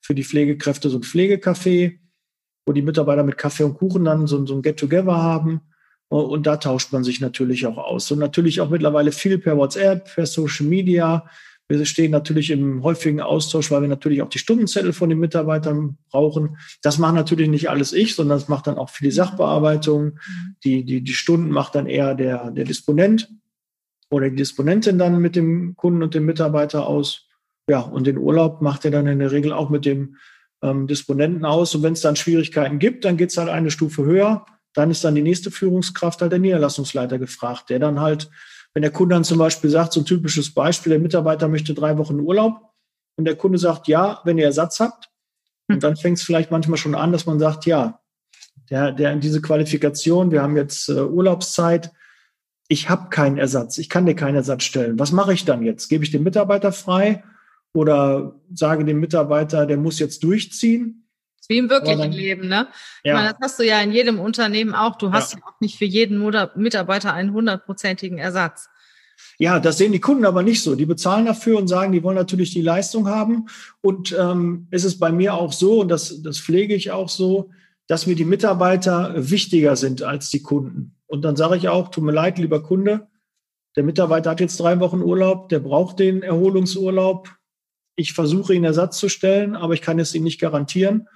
für 0.00 0.14
die 0.14 0.24
Pflegekräfte 0.24 0.90
so 0.90 0.98
ein 0.98 1.02
Pflegecafé, 1.02 1.98
wo 2.66 2.72
die 2.72 2.82
Mitarbeiter 2.82 3.22
mit 3.22 3.38
Kaffee 3.38 3.62
und 3.62 3.74
Kuchen 3.74 4.04
dann 4.04 4.26
so, 4.26 4.44
so 4.44 4.54
ein 4.54 4.62
Get-Together 4.62 5.16
haben. 5.16 5.62
Und 6.08 6.46
da 6.46 6.58
tauscht 6.58 6.92
man 6.92 7.04
sich 7.04 7.22
natürlich 7.22 7.64
auch 7.64 7.78
aus. 7.78 8.10
Und 8.10 8.18
natürlich 8.18 8.60
auch 8.60 8.68
mittlerweile 8.68 9.12
viel 9.12 9.38
per 9.38 9.56
WhatsApp, 9.56 10.14
per 10.14 10.26
Social 10.26 10.66
Media. 10.66 11.26
Wir 11.68 11.84
stehen 11.86 12.10
natürlich 12.10 12.50
im 12.50 12.82
häufigen 12.82 13.20
Austausch, 13.20 13.70
weil 13.70 13.82
wir 13.82 13.88
natürlich 13.88 14.22
auch 14.22 14.28
die 14.28 14.38
Stundenzettel 14.38 14.92
von 14.92 15.08
den 15.08 15.18
Mitarbeitern 15.18 15.96
brauchen. 16.10 16.58
Das 16.82 16.98
macht 16.98 17.14
natürlich 17.14 17.48
nicht 17.48 17.70
alles 17.70 17.92
ich, 17.92 18.14
sondern 18.14 18.38
das 18.38 18.48
macht 18.48 18.66
dann 18.66 18.76
auch 18.76 18.90
für 18.90 19.04
die 19.04 19.10
Sachbearbeitung. 19.10 20.18
Die, 20.64 20.84
die, 20.84 21.02
die 21.02 21.12
Stunden 21.14 21.50
macht 21.50 21.74
dann 21.74 21.86
eher 21.86 22.14
der, 22.14 22.50
der 22.50 22.64
Disponent 22.64 23.30
oder 24.10 24.28
die 24.28 24.36
Disponentin 24.36 24.98
dann 24.98 25.20
mit 25.20 25.36
dem 25.36 25.74
Kunden 25.76 26.02
und 26.02 26.14
dem 26.14 26.26
Mitarbeiter 26.26 26.86
aus. 26.86 27.28
Ja, 27.68 27.80
und 27.80 28.06
den 28.06 28.18
Urlaub 28.18 28.60
macht 28.60 28.84
er 28.84 28.90
dann 28.90 29.06
in 29.06 29.20
der 29.20 29.32
Regel 29.32 29.52
auch 29.52 29.70
mit 29.70 29.86
dem 29.86 30.16
ähm, 30.62 30.86
Disponenten 30.86 31.44
aus. 31.44 31.74
Und 31.74 31.82
wenn 31.82 31.94
es 31.94 32.00
dann 32.00 32.16
Schwierigkeiten 32.16 32.78
gibt, 32.78 33.04
dann 33.04 33.16
geht 33.16 33.30
es 33.30 33.38
halt 33.38 33.48
eine 33.48 33.70
Stufe 33.70 34.04
höher. 34.04 34.44
Dann 34.74 34.90
ist 34.90 35.04
dann 35.04 35.14
die 35.14 35.22
nächste 35.22 35.50
Führungskraft 35.50 36.22
halt 36.22 36.32
der 36.32 36.38
Niederlassungsleiter 36.38 37.18
gefragt, 37.18 37.70
der 37.70 37.78
dann 37.78 38.00
halt 38.00 38.30
wenn 38.74 38.82
der 38.82 38.92
Kunde 38.92 39.14
dann 39.14 39.24
zum 39.24 39.38
Beispiel 39.38 39.70
sagt, 39.70 39.92
so 39.92 40.00
ein 40.00 40.06
typisches 40.06 40.52
Beispiel, 40.52 40.90
der 40.90 40.98
Mitarbeiter 40.98 41.48
möchte 41.48 41.74
drei 41.74 41.98
Wochen 41.98 42.20
Urlaub 42.20 42.72
und 43.16 43.24
der 43.24 43.36
Kunde 43.36 43.58
sagt, 43.58 43.88
ja, 43.88 44.20
wenn 44.24 44.38
ihr 44.38 44.46
Ersatz 44.46 44.80
habt, 44.80 45.10
und 45.68 45.76
hm. 45.76 45.80
dann 45.80 45.96
fängt 45.96 46.18
es 46.18 46.24
vielleicht 46.24 46.50
manchmal 46.50 46.78
schon 46.78 46.94
an, 46.94 47.12
dass 47.12 47.26
man 47.26 47.38
sagt, 47.38 47.66
ja, 47.66 48.00
der, 48.70 48.92
der 48.92 49.16
diese 49.16 49.42
Qualifikation, 49.42 50.30
wir 50.30 50.42
haben 50.42 50.56
jetzt 50.56 50.88
äh, 50.88 51.02
Urlaubszeit, 51.02 51.92
ich 52.68 52.88
habe 52.88 53.10
keinen 53.10 53.38
Ersatz, 53.38 53.78
ich 53.78 53.88
kann 53.90 54.06
dir 54.06 54.14
keinen 54.14 54.36
Ersatz 54.36 54.64
stellen. 54.64 54.98
Was 54.98 55.12
mache 55.12 55.34
ich 55.34 55.44
dann 55.44 55.62
jetzt? 55.62 55.88
Gebe 55.88 56.04
ich 56.04 56.10
den 56.10 56.22
Mitarbeiter 56.22 56.72
frei 56.72 57.22
oder 57.74 58.40
sage 58.54 58.84
dem 58.84 58.98
Mitarbeiter, 59.00 59.66
der 59.66 59.76
muss 59.76 59.98
jetzt 59.98 60.24
durchziehen? 60.24 61.01
Wie 61.48 61.58
im 61.58 61.70
wirklichen 61.70 61.98
dann, 61.98 62.12
Leben, 62.12 62.48
ne? 62.48 62.68
Ja. 63.04 63.14
Meine, 63.14 63.30
das 63.30 63.38
hast 63.42 63.58
du 63.58 63.64
ja 63.64 63.80
in 63.80 63.92
jedem 63.92 64.20
Unternehmen 64.20 64.74
auch. 64.74 64.96
Du 64.96 65.12
hast 65.12 65.32
ja, 65.32 65.38
ja 65.38 65.46
auch 65.46 65.60
nicht 65.60 65.76
für 65.76 65.84
jeden 65.84 66.18
Mitarbeiter 66.56 67.12
einen 67.12 67.32
hundertprozentigen 67.32 68.18
Ersatz. 68.18 68.68
Ja, 69.38 69.60
das 69.60 69.78
sehen 69.78 69.92
die 69.92 70.00
Kunden 70.00 70.24
aber 70.24 70.42
nicht 70.42 70.62
so. 70.62 70.74
Die 70.74 70.86
bezahlen 70.86 71.26
dafür 71.26 71.58
und 71.58 71.68
sagen, 71.68 71.92
die 71.92 72.02
wollen 72.02 72.16
natürlich 72.16 72.52
die 72.52 72.62
Leistung 72.62 73.08
haben. 73.08 73.46
Und 73.80 74.16
ähm, 74.18 74.68
es 74.70 74.84
ist 74.84 74.98
bei 74.98 75.12
mir 75.12 75.34
auch 75.34 75.52
so, 75.52 75.80
und 75.80 75.88
das, 75.88 76.22
das 76.22 76.38
pflege 76.38 76.74
ich 76.74 76.90
auch 76.90 77.08
so, 77.08 77.50
dass 77.86 78.06
mir 78.06 78.14
die 78.14 78.24
Mitarbeiter 78.24 79.12
wichtiger 79.16 79.76
sind 79.76 80.02
als 80.02 80.30
die 80.30 80.42
Kunden. 80.42 80.96
Und 81.06 81.22
dann 81.22 81.36
sage 81.36 81.56
ich 81.56 81.68
auch, 81.68 81.90
tut 81.90 82.04
mir 82.04 82.12
leid, 82.12 82.38
lieber 82.38 82.62
Kunde, 82.62 83.08
der 83.76 83.82
Mitarbeiter 83.82 84.30
hat 84.30 84.40
jetzt 84.40 84.60
drei 84.60 84.80
Wochen 84.80 85.02
Urlaub, 85.02 85.48
der 85.48 85.58
braucht 85.58 85.98
den 85.98 86.22
Erholungsurlaub. 86.22 87.28
Ich 87.96 88.12
versuche 88.12 88.54
ihn 88.54 88.64
Ersatz 88.64 88.98
zu 88.98 89.08
stellen, 89.08 89.56
aber 89.56 89.74
ich 89.74 89.82
kann 89.82 89.98
es 89.98 90.14
ihm 90.14 90.24
nicht 90.24 90.40
garantieren 90.40 91.08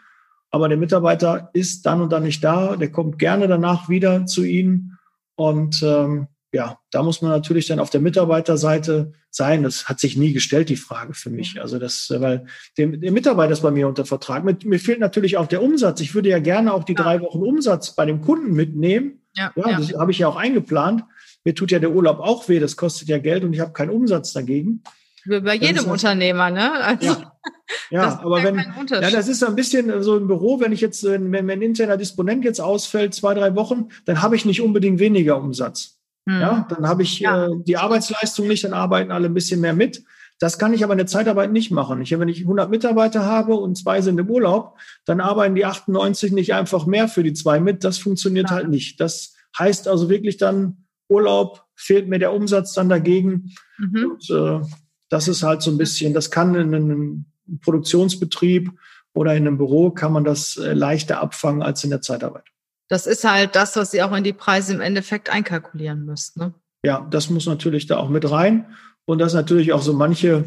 aber 0.50 0.68
der 0.68 0.78
Mitarbeiter 0.78 1.50
ist 1.52 1.86
dann 1.86 2.00
und 2.00 2.12
dann 2.12 2.22
nicht 2.22 2.42
da, 2.42 2.76
der 2.76 2.90
kommt 2.90 3.18
gerne 3.18 3.48
danach 3.48 3.88
wieder 3.88 4.26
zu 4.26 4.44
Ihnen 4.44 4.98
und 5.34 5.82
ähm, 5.82 6.28
ja, 6.52 6.78
da 6.90 7.02
muss 7.02 7.20
man 7.20 7.32
natürlich 7.32 7.66
dann 7.66 7.80
auf 7.80 7.90
der 7.90 8.00
Mitarbeiterseite 8.00 9.12
sein. 9.30 9.62
Das 9.62 9.88
hat 9.88 10.00
sich 10.00 10.16
nie 10.16 10.32
gestellt, 10.32 10.70
die 10.70 10.76
Frage 10.76 11.12
für 11.12 11.28
mich. 11.28 11.60
Also 11.60 11.78
das, 11.78 12.10
weil 12.16 12.46
der, 12.78 12.86
der 12.86 13.12
Mitarbeiter 13.12 13.52
ist 13.52 13.60
bei 13.60 13.70
mir 13.70 13.86
unter 13.86 14.06
Vertrag. 14.06 14.42
Mit, 14.42 14.64
mir 14.64 14.80
fehlt 14.80 15.00
natürlich 15.00 15.36
auch 15.36 15.46
der 15.46 15.62
Umsatz. 15.62 16.00
Ich 16.00 16.14
würde 16.14 16.30
ja 16.30 16.38
gerne 16.38 16.72
auch 16.72 16.84
die 16.84 16.94
drei 16.94 17.20
Wochen 17.20 17.42
Umsatz 17.42 17.94
bei 17.94 18.06
dem 18.06 18.22
Kunden 18.22 18.54
mitnehmen. 18.54 19.20
Ja, 19.34 19.52
ja, 19.54 19.70
ja. 19.70 19.78
das 19.78 19.92
habe 19.98 20.12
ich 20.12 20.18
ja 20.18 20.28
auch 20.28 20.36
eingeplant. 20.36 21.04
Mir 21.44 21.54
tut 21.54 21.70
ja 21.70 21.78
der 21.78 21.90
Urlaub 21.90 22.20
auch 22.20 22.48
weh, 22.48 22.58
das 22.58 22.76
kostet 22.76 23.08
ja 23.08 23.18
Geld 23.18 23.44
und 23.44 23.52
ich 23.52 23.60
habe 23.60 23.72
keinen 23.72 23.90
Umsatz 23.90 24.32
dagegen. 24.32 24.82
Wie 25.24 25.40
bei 25.40 25.56
jedem 25.56 25.84
Unternehmer, 25.84 26.50
ne? 26.50 26.72
Also, 26.72 27.06
ja, 27.06 27.32
ja 27.90 28.20
aber 28.22 28.42
wenn, 28.42 28.56
ja, 28.56 29.10
das 29.10 29.28
ist 29.28 29.42
ein 29.42 29.56
bisschen 29.56 30.02
so 30.02 30.16
im 30.16 30.26
Büro, 30.26 30.60
wenn 30.60 30.72
ich 30.72 30.80
jetzt, 30.80 31.04
wenn, 31.04 31.32
wenn 31.32 31.50
ein 31.50 31.62
interner 31.62 31.96
Disponent 31.96 32.44
jetzt 32.44 32.60
ausfällt, 32.60 33.14
zwei, 33.14 33.34
drei 33.34 33.54
Wochen, 33.54 33.88
dann 34.04 34.22
habe 34.22 34.36
ich 34.36 34.44
nicht 34.44 34.60
unbedingt 34.60 34.98
weniger 34.98 35.38
Umsatz. 35.38 35.98
Hm. 36.28 36.40
Ja, 36.40 36.66
dann 36.68 36.88
habe 36.88 37.02
ich 37.02 37.20
ja. 37.20 37.46
äh, 37.46 37.50
die 37.64 37.76
Arbeitsleistung 37.76 38.48
nicht, 38.48 38.64
dann 38.64 38.72
arbeiten 38.72 39.10
alle 39.10 39.28
ein 39.28 39.34
bisschen 39.34 39.60
mehr 39.60 39.74
mit. 39.74 40.04
Das 40.38 40.58
kann 40.58 40.74
ich 40.74 40.84
aber 40.84 40.92
in 40.92 40.98
der 40.98 41.06
Zeitarbeit 41.06 41.50
nicht 41.50 41.70
machen. 41.70 42.02
Ich, 42.02 42.16
wenn 42.16 42.28
ich 42.28 42.42
100 42.42 42.68
Mitarbeiter 42.68 43.24
habe 43.24 43.54
und 43.54 43.78
zwei 43.78 44.02
sind 44.02 44.18
im 44.18 44.28
Urlaub, 44.28 44.78
dann 45.06 45.20
arbeiten 45.20 45.54
die 45.54 45.64
98 45.64 46.32
nicht 46.32 46.52
einfach 46.52 46.84
mehr 46.84 47.08
für 47.08 47.22
die 47.22 47.32
zwei 47.32 47.58
mit. 47.58 47.84
Das 47.84 47.96
funktioniert 47.96 48.50
ja. 48.50 48.56
halt 48.56 48.68
nicht. 48.68 49.00
Das 49.00 49.34
heißt 49.58 49.88
also 49.88 50.10
wirklich 50.10 50.36
dann 50.36 50.84
Urlaub, 51.08 51.64
fehlt 51.74 52.08
mir 52.08 52.18
der 52.18 52.34
Umsatz 52.34 52.74
dann 52.74 52.88
dagegen. 52.88 53.54
Mhm. 53.78 54.12
Und, 54.12 54.30
äh, 54.30 54.60
das 55.08 55.28
ist 55.28 55.42
halt 55.42 55.62
so 55.62 55.70
ein 55.70 55.78
bisschen, 55.78 56.12
das 56.12 56.30
kann 56.30 56.54
in 56.54 56.74
einem 56.74 57.26
Produktionsbetrieb 57.60 58.72
oder 59.14 59.34
in 59.34 59.46
einem 59.46 59.58
Büro 59.58 59.90
kann 59.90 60.12
man 60.12 60.24
das 60.24 60.56
äh, 60.56 60.72
leichter 60.72 61.20
abfangen 61.20 61.62
als 61.62 61.82
in 61.84 61.90
der 61.90 62.02
Zeitarbeit. 62.02 62.44
Das 62.88 63.06
ist 63.06 63.24
halt 63.24 63.56
das, 63.56 63.76
was 63.76 63.90
Sie 63.90 64.02
auch 64.02 64.14
in 64.14 64.24
die 64.24 64.32
Preise 64.32 64.74
im 64.74 64.80
Endeffekt 64.80 65.30
einkalkulieren 65.30 66.04
müsst. 66.04 66.36
Ne? 66.36 66.54
Ja, 66.84 67.06
das 67.10 67.30
muss 67.30 67.46
natürlich 67.46 67.86
da 67.86 67.96
auch 67.96 68.08
mit 68.08 68.30
rein. 68.30 68.66
Und 69.06 69.18
das 69.18 69.34
natürlich 69.34 69.72
auch 69.72 69.82
so 69.82 69.92
manche 69.92 70.44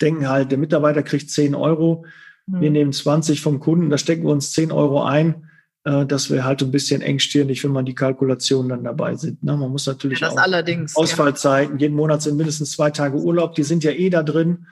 denken 0.00 0.28
halt, 0.28 0.50
der 0.50 0.58
Mitarbeiter 0.58 1.02
kriegt 1.02 1.30
10 1.30 1.54
Euro, 1.54 2.04
mhm. 2.46 2.60
wir 2.60 2.70
nehmen 2.70 2.92
20 2.92 3.40
vom 3.40 3.60
Kunden, 3.60 3.90
da 3.90 3.98
stecken 3.98 4.24
wir 4.24 4.30
uns 4.30 4.52
10 4.52 4.72
Euro 4.72 5.02
ein. 5.02 5.48
Äh, 5.84 6.06
das 6.06 6.30
wäre 6.30 6.44
halt 6.44 6.62
ein 6.62 6.70
bisschen 6.70 7.02
engstirnig, 7.02 7.64
wenn 7.64 7.72
man 7.72 7.84
die 7.84 7.94
Kalkulationen 7.94 8.68
dann 8.68 8.84
dabei 8.84 9.16
sind. 9.16 9.42
Ne? 9.42 9.56
Man 9.56 9.70
muss 9.70 9.86
natürlich 9.86 10.20
ja, 10.20 10.28
auch 10.28 10.36
Ausfallzeiten, 10.94 11.76
ja. 11.76 11.80
jeden 11.80 11.96
Monat 11.96 12.22
sind 12.22 12.36
mindestens 12.36 12.72
zwei 12.72 12.90
Tage 12.90 13.16
Urlaub, 13.16 13.54
die 13.54 13.64
sind 13.64 13.84
ja 13.84 13.90
eh 13.90 14.10
da 14.10 14.22
drin. 14.22 14.66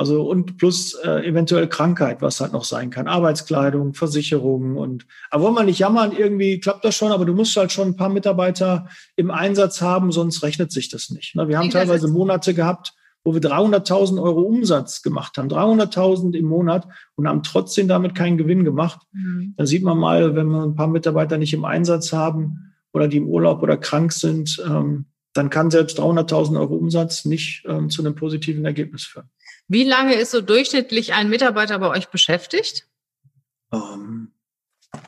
Also 0.00 0.22
und 0.22 0.58
plus 0.58 0.94
äh, 0.94 1.26
eventuell 1.26 1.66
Krankheit, 1.68 2.22
was 2.22 2.40
halt 2.40 2.52
noch 2.52 2.62
sein 2.62 2.90
kann. 2.90 3.08
Arbeitskleidung, 3.08 3.94
Versicherungen 3.94 4.76
und 4.76 5.06
aber 5.28 5.42
wollen 5.42 5.56
wir 5.56 5.64
nicht 5.64 5.80
jammern, 5.80 6.12
irgendwie 6.16 6.60
klappt 6.60 6.84
das 6.84 6.94
schon, 6.94 7.10
aber 7.10 7.24
du 7.24 7.34
musst 7.34 7.56
halt 7.56 7.72
schon 7.72 7.88
ein 7.88 7.96
paar 7.96 8.08
Mitarbeiter 8.08 8.86
im 9.16 9.32
Einsatz 9.32 9.80
haben, 9.80 10.12
sonst 10.12 10.44
rechnet 10.44 10.70
sich 10.70 10.88
das 10.88 11.10
nicht. 11.10 11.34
Ne? 11.34 11.48
Wir 11.48 11.58
haben 11.58 11.70
teilweise 11.70 12.06
Monate 12.06 12.54
gehabt, 12.54 12.94
wo 13.24 13.34
wir 13.34 13.40
300.000 13.40 14.22
Euro 14.22 14.42
Umsatz 14.42 15.02
gemacht 15.02 15.36
haben, 15.36 15.48
300.000 15.48 16.36
im 16.36 16.44
Monat 16.44 16.86
und 17.16 17.26
haben 17.26 17.42
trotzdem 17.42 17.88
damit 17.88 18.14
keinen 18.14 18.38
Gewinn 18.38 18.62
gemacht. 18.62 19.00
Mhm. 19.10 19.54
Da 19.56 19.66
sieht 19.66 19.82
man 19.82 19.98
mal, 19.98 20.36
wenn 20.36 20.46
wir 20.46 20.62
ein 20.62 20.76
paar 20.76 20.86
Mitarbeiter 20.86 21.38
nicht 21.38 21.54
im 21.54 21.64
Einsatz 21.64 22.12
haben 22.12 22.72
oder 22.92 23.08
die 23.08 23.16
im 23.16 23.26
Urlaub 23.26 23.64
oder 23.64 23.76
krank 23.76 24.12
sind, 24.12 24.62
ähm, 24.64 25.06
dann 25.34 25.50
kann 25.50 25.72
selbst 25.72 25.98
300.000 25.98 26.58
Euro 26.58 26.76
Umsatz 26.76 27.24
nicht 27.24 27.64
ähm, 27.66 27.90
zu 27.90 28.00
einem 28.00 28.14
positiven 28.14 28.64
Ergebnis 28.64 29.02
führen. 29.02 29.28
Wie 29.68 29.84
lange 29.84 30.14
ist 30.14 30.30
so 30.30 30.40
durchschnittlich 30.40 31.12
ein 31.12 31.28
Mitarbeiter 31.28 31.78
bei 31.78 31.88
euch 31.88 32.08
beschäftigt? 32.08 32.88
Ähm, 33.72 34.32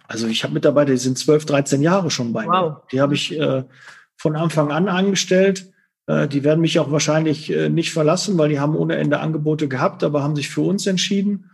also 0.07 0.27
ich 0.27 0.45
habe 0.45 0.55
Mitarbeiter, 0.55 0.93
die 0.93 0.99
sind 0.99 1.19
12, 1.19 1.47
13 1.47 1.83
Jahre 1.83 2.11
schon 2.11 2.33
bei 2.33 2.47
wow. 2.47 2.53
mir. 2.53 2.83
Die 2.93 3.01
habe 3.01 3.15
ich 3.15 3.39
äh, 3.39 3.65
von 4.17 4.37
Anfang 4.37 4.71
an 4.71 4.89
angestellt. 4.89 5.73
Äh, 6.07 6.29
die 6.29 6.45
werden 6.45 6.61
mich 6.61 6.79
auch 6.79 6.93
wahrscheinlich 6.93 7.51
äh, 7.51 7.71
nicht 7.71 7.93
verlassen, 7.93 8.37
weil 8.37 8.51
die 8.51 8.61
haben 8.61 8.77
ohne 8.77 8.97
Ende 8.97 9.21
Angebote 9.21 9.67
gehabt, 9.67 10.05
aber 10.05 10.23
haben 10.23 10.37
sich 10.37 10.51
für 10.51 10.63
uns 10.63 10.87
entschieden. 10.87 11.51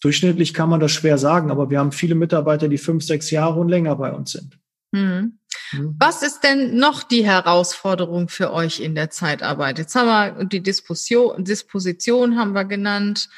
Durchschnittlich 0.00 0.54
kann 0.54 0.68
man 0.68 0.80
das 0.80 0.92
schwer 0.92 1.18
sagen, 1.18 1.50
aber 1.50 1.70
wir 1.70 1.78
haben 1.78 1.92
viele 1.92 2.14
Mitarbeiter, 2.14 2.68
die 2.68 2.78
fünf, 2.78 3.04
sechs 3.04 3.30
Jahre 3.30 3.58
und 3.60 3.68
länger 3.68 3.96
bei 3.96 4.12
uns 4.12 4.32
sind. 4.32 4.58
Mhm. 4.92 5.37
Mhm. 5.72 5.96
Was 5.98 6.22
ist 6.22 6.40
denn 6.40 6.76
noch 6.76 7.02
die 7.02 7.24
Herausforderung 7.24 8.28
für 8.28 8.52
euch 8.52 8.80
in 8.80 8.94
der 8.94 9.10
Zeitarbeit? 9.10 9.78
Jetzt 9.78 9.94
haben 9.94 10.38
wir 10.38 10.44
die 10.44 10.62
Disposition, 10.62 11.44
Disposition 11.44 12.38
haben 12.38 12.52
wir 12.52 12.64
genannt. 12.64 13.28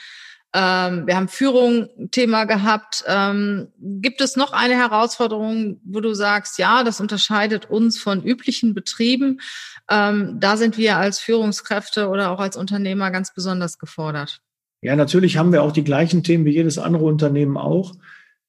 Ähm, 0.52 1.06
wir 1.06 1.16
haben 1.16 1.28
Führung 1.28 1.88
Thema 2.10 2.44
gehabt. 2.44 3.04
Ähm, 3.06 3.68
gibt 3.80 4.20
es 4.20 4.36
noch 4.36 4.52
eine 4.52 4.74
Herausforderung, 4.74 5.80
wo 5.84 6.00
du 6.00 6.12
sagst, 6.14 6.58
ja, 6.58 6.82
das 6.82 7.00
unterscheidet 7.00 7.70
uns 7.70 7.98
von 8.00 8.22
üblichen 8.22 8.74
Betrieben? 8.74 9.40
Ähm, 9.88 10.38
da 10.40 10.56
sind 10.56 10.76
wir 10.76 10.96
als 10.96 11.20
Führungskräfte 11.20 12.08
oder 12.08 12.30
auch 12.30 12.40
als 12.40 12.56
Unternehmer 12.56 13.10
ganz 13.12 13.32
besonders 13.32 13.78
gefordert. 13.78 14.40
Ja, 14.82 14.96
natürlich 14.96 15.36
haben 15.36 15.52
wir 15.52 15.62
auch 15.62 15.72
die 15.72 15.84
gleichen 15.84 16.24
Themen 16.24 16.44
wie 16.44 16.54
jedes 16.54 16.78
andere 16.78 17.04
Unternehmen 17.04 17.56
auch. 17.56 17.94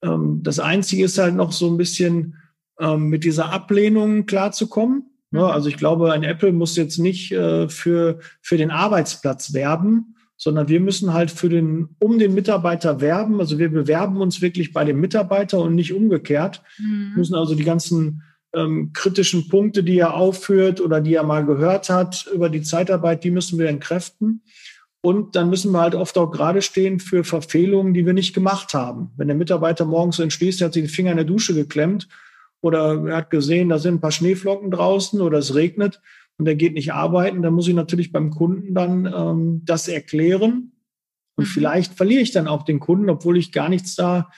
Ähm, 0.02 0.40
das 0.42 0.60
Einzige 0.60 1.04
ist 1.06 1.20
halt 1.20 1.36
noch 1.36 1.52
so 1.52 1.70
ein 1.70 1.78
bisschen, 1.78 2.41
ähm, 2.82 3.08
mit 3.10 3.24
dieser 3.24 3.54
Ablehnung 3.54 4.26
klarzukommen. 4.26 5.06
Ne? 5.30 5.40
Mhm. 5.40 5.46
Also 5.46 5.70
ich 5.70 5.78
glaube, 5.78 6.12
ein 6.12 6.24
Apple 6.24 6.52
muss 6.52 6.76
jetzt 6.76 6.98
nicht 6.98 7.32
äh, 7.32 7.70
für, 7.70 8.20
für 8.42 8.58
den 8.58 8.72
Arbeitsplatz 8.72 9.54
werben, 9.54 10.16
sondern 10.36 10.68
wir 10.68 10.80
müssen 10.80 11.14
halt 11.14 11.30
für 11.30 11.50
den, 11.50 11.90
um 12.00 12.18
den 12.18 12.34
Mitarbeiter 12.34 13.00
werben. 13.00 13.40
Also 13.40 13.60
wir 13.60 13.70
bewerben 13.70 14.18
uns 14.18 14.42
wirklich 14.42 14.74
bei 14.74 14.84
dem 14.84 15.00
Mitarbeiter 15.00 15.60
und 15.60 15.76
nicht 15.76 15.94
umgekehrt. 15.94 16.64
Mhm. 16.80 17.14
müssen 17.16 17.36
also 17.36 17.56
die 17.56 17.64
ganzen 17.64 18.24
ähm, 18.54 18.92
kritischen 18.94 19.48
Punkte, 19.48 19.84
die 19.84 20.00
er 20.00 20.16
aufführt 20.16 20.82
oder 20.82 21.00
die 21.00 21.14
er 21.14 21.24
mal 21.24 21.46
gehört 21.46 21.90
hat 21.90 22.28
über 22.34 22.50
die 22.50 22.64
Zeitarbeit, 22.64 23.24
die 23.24 23.32
müssen 23.32 23.60
wir 23.60 23.70
entkräften. 23.70 24.42
Und 25.04 25.36
dann 25.36 25.50
müssen 25.50 25.72
wir 25.72 25.82
halt 25.82 25.96
oft 25.96 26.18
auch 26.18 26.30
gerade 26.30 26.62
stehen 26.62 27.00
für 27.00 27.24
Verfehlungen, 27.24 27.94
die 27.94 28.06
wir 28.06 28.14
nicht 28.14 28.34
gemacht 28.34 28.74
haben. 28.74 29.12
Wenn 29.18 29.28
der 29.28 29.38
Mitarbeiter 29.38 29.86
morgens 29.86 30.18
so 30.18 30.24
entschließt, 30.24 30.62
er 30.62 30.66
hat 30.66 30.74
sich 30.74 30.84
den 30.84 30.90
Finger 30.90 31.12
in 31.12 31.18
der 31.18 31.26
Dusche 31.26 31.56
geklemmt 31.56 32.08
oder 32.62 33.04
er 33.08 33.18
hat 33.18 33.30
gesehen, 33.30 33.70
da 33.70 33.80
sind 33.80 33.96
ein 33.96 34.02
paar 34.02 34.12
Schneeflocken 34.12 34.72
draußen 34.72 35.20
oder 35.22 35.40
es 35.40 35.56
regnet 35.56 36.02
und 36.38 36.48
er 36.48 36.56
geht 36.56 36.74
nicht 36.74 36.94
arbeiten, 36.94 37.42
dann 37.42 37.54
muss 37.54 37.68
ich 37.68 37.74
natürlich 37.74 38.12
beim 38.12 38.30
Kunden 38.32 38.74
dann 38.74 39.06
ähm, 39.06 39.62
das 39.66 39.88
erklären. 39.88 40.72
Und 41.36 41.48
mhm. 41.48 41.50
vielleicht 41.50 41.94
verliere 41.94 42.22
ich 42.22 42.32
dann 42.32 42.48
auch 42.48 42.64
den 42.64 42.80
Kunden, 42.80 43.10
obwohl 43.10 43.38
ich 43.38 43.52
gar 43.52 43.70
nichts 43.70 43.96
da 43.96 44.30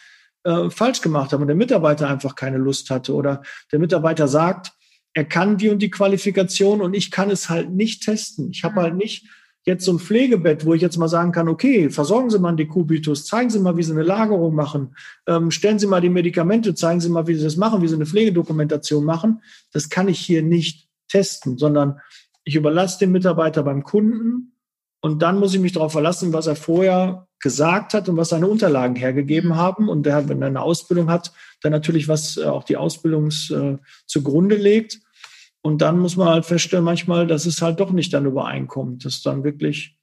äh, 0.44 0.70
falsch 0.70 1.02
gemacht 1.02 1.32
habe 1.32 1.42
und 1.42 1.48
der 1.48 1.56
Mitarbeiter 1.56 2.10
einfach 2.10 2.36
keine 2.36 2.58
Lust 2.58 2.90
hatte 2.90 3.14
oder 3.14 3.42
der 3.72 3.80
Mitarbeiter 3.80 4.28
sagt, 4.28 4.74
er 5.14 5.26
kann 5.26 5.58
die 5.58 5.70
und 5.70 5.80
die 5.80 5.92
Qualifikation 5.92 6.82
und 6.82 6.94
ich 6.96 7.12
kann 7.12 7.30
es 7.30 7.50
halt 7.50 7.72
nicht 7.72 8.04
testen. 8.04 8.50
Ich 8.52 8.64
habe 8.64 8.76
mhm. 8.76 8.80
halt 8.80 8.96
nicht 8.96 9.28
jetzt 9.66 9.86
so 9.86 9.94
ein 9.94 10.00
Pflegebett, 10.00 10.66
wo 10.66 10.74
ich 10.74 10.82
jetzt 10.82 10.98
mal 10.98 11.08
sagen 11.08 11.32
kann, 11.32 11.48
okay, 11.48 11.90
versorgen 11.90 12.30
Sie 12.30 12.40
mal 12.40 12.50
einen 12.50 12.58
Dekubitus, 12.58 13.26
zeigen 13.26 13.50
Sie 13.50 13.60
mal, 13.60 13.78
wie 13.78 13.84
Sie 13.84 13.94
eine 13.94 14.04
Lagerung 14.04 14.56
machen, 14.56 14.96
ähm, 15.28 15.52
stellen 15.52 15.80
Sie 15.80 15.88
mal 15.88 16.02
die 16.02 16.10
Medikamente, 16.10 16.76
zeigen 16.76 17.00
Sie 17.00 17.10
mal, 17.10 17.28
wie 17.28 17.36
Sie 17.36 17.44
das 17.44 17.56
machen, 17.56 17.82
wie 17.82 17.88
Sie 17.88 17.96
eine 17.96 18.06
Pflegedokumentation 18.06 19.06
machen. 19.06 19.42
Das 19.72 19.90
kann 19.90 20.08
ich 20.08 20.20
hier 20.20 20.44
nicht 20.44 20.90
testen, 21.08 21.58
sondern 21.58 22.00
ich 22.44 22.56
überlasse 22.56 23.00
den 23.00 23.12
Mitarbeiter 23.12 23.64
beim 23.64 23.84
Kunden 23.84 24.54
und 25.04 25.22
dann 25.22 25.38
muss 25.38 25.54
ich 25.54 25.60
mich 25.60 25.74
darauf 25.74 25.92
verlassen, 25.92 26.32
was 26.32 26.48
er 26.48 26.56
vorher 26.56 27.28
gesagt 27.42 27.94
hat 27.94 28.08
und 28.08 28.16
was 28.16 28.30
seine 28.30 28.48
Unterlagen 28.48 28.96
hergegeben 28.96 29.50
mhm. 29.50 29.58
haben. 29.58 29.90
Und 29.90 30.06
der, 30.06 30.30
wenn 30.30 30.42
er 30.42 30.48
eine 30.48 30.62
Ausbildung 30.62 31.10
hat, 31.10 31.34
dann 31.62 31.74
natürlich, 31.74 32.08
was 32.08 32.38
äh, 32.38 32.46
auch 32.46 32.64
die 32.64 32.78
Ausbildung 32.78 33.28
äh, 33.28 33.78
zugrunde 34.06 34.56
legt. 34.56 35.02
Und 35.64 35.82
dann 35.82 35.98
muss 35.98 36.18
man 36.18 36.28
halt 36.28 36.46
feststellen, 36.46 36.84
manchmal, 36.84 37.26
dass 37.26 37.46
es 37.46 37.62
halt 37.62 37.80
doch 37.80 37.92
nicht 37.92 38.14
dann 38.14 38.26
übereinkommt, 38.26 39.06
dass 39.06 39.22
dann 39.22 39.46
wirklich 39.46 39.98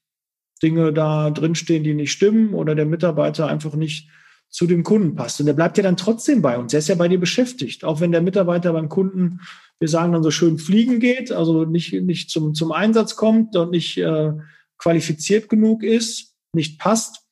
Dinge 0.63 0.93
da 0.93 1.31
drinstehen, 1.31 1.85
die 1.85 1.95
nicht 1.95 2.13
stimmen 2.13 2.55
oder 2.55 2.75
der 2.75 2.87
Mitarbeiter 2.87 3.47
einfach 3.47 3.75
nicht 3.75 4.09
zu 4.49 4.67
dem 4.67 4.83
Kunden 4.83 5.15
passt. 5.15 5.39
Und 5.39 5.47
der 5.47 5.53
bleibt 5.53 5.77
ja 5.77 5.83
dann 5.83 5.99
trotzdem 5.99 6.41
bei 6.41 6.59
uns. 6.59 6.73
Er 6.73 6.79
ist 6.79 6.89
ja 6.89 6.95
bei 6.95 7.09
dir 7.09 7.21
beschäftigt. 7.21 7.85
Auch 7.85 8.01
wenn 8.01 8.11
der 8.11 8.23
Mitarbeiter 8.23 8.73
beim 8.73 8.89
Kunden, 8.89 9.41
wir 9.79 9.89
sagen 9.89 10.13
dann 10.13 10.23
so 10.23 10.31
schön 10.31 10.59
fliegen 10.59 10.99
geht, 10.99 11.31
also 11.31 11.67
nicht, 11.67 11.93
nicht 11.93 12.31
zum, 12.31 12.55
zum 12.55 12.73
Einsatz 12.73 13.15
kommt 13.15 13.55
und 13.55 13.71
nicht 13.71 13.99
äh, 13.99 14.33
qualifiziert 14.79 15.51
genug 15.51 15.83
ist, 15.83 16.35
nicht 16.53 16.81
passt, 16.81 17.27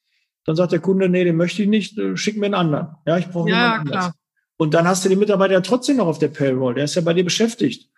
dann 0.45 0.55
sagt 0.55 0.73
der 0.73 0.81
Kunde, 0.81 1.09
nee, 1.09 1.25
den 1.25 1.37
möchte 1.37 1.63
ich 1.63 1.69
nicht, 1.69 1.99
äh, 1.99 2.17
schick 2.17 2.37
mir 2.37 2.47
einen 2.47 2.55
anderen. 2.55 2.89
Ja, 3.07 3.19
ich 3.19 3.29
brauche 3.29 3.51
ja, 3.51 3.73
jemanden 3.73 3.93
anders. 3.93 4.13
Und 4.59 4.75
dann 4.75 4.87
hast 4.87 5.05
du 5.05 5.09
den 5.09 5.19
Mitarbeiter 5.19 5.55
ja 5.55 5.61
trotzdem 5.61 5.97
noch 5.97 6.07
auf 6.07 6.19
der 6.19 6.29
Payroll. 6.29 6.75
Der 6.75 6.85
ist 6.85 6.95
ja 6.95 7.03
bei 7.03 7.15
dir 7.15 7.25
beschäftigt. 7.25 7.89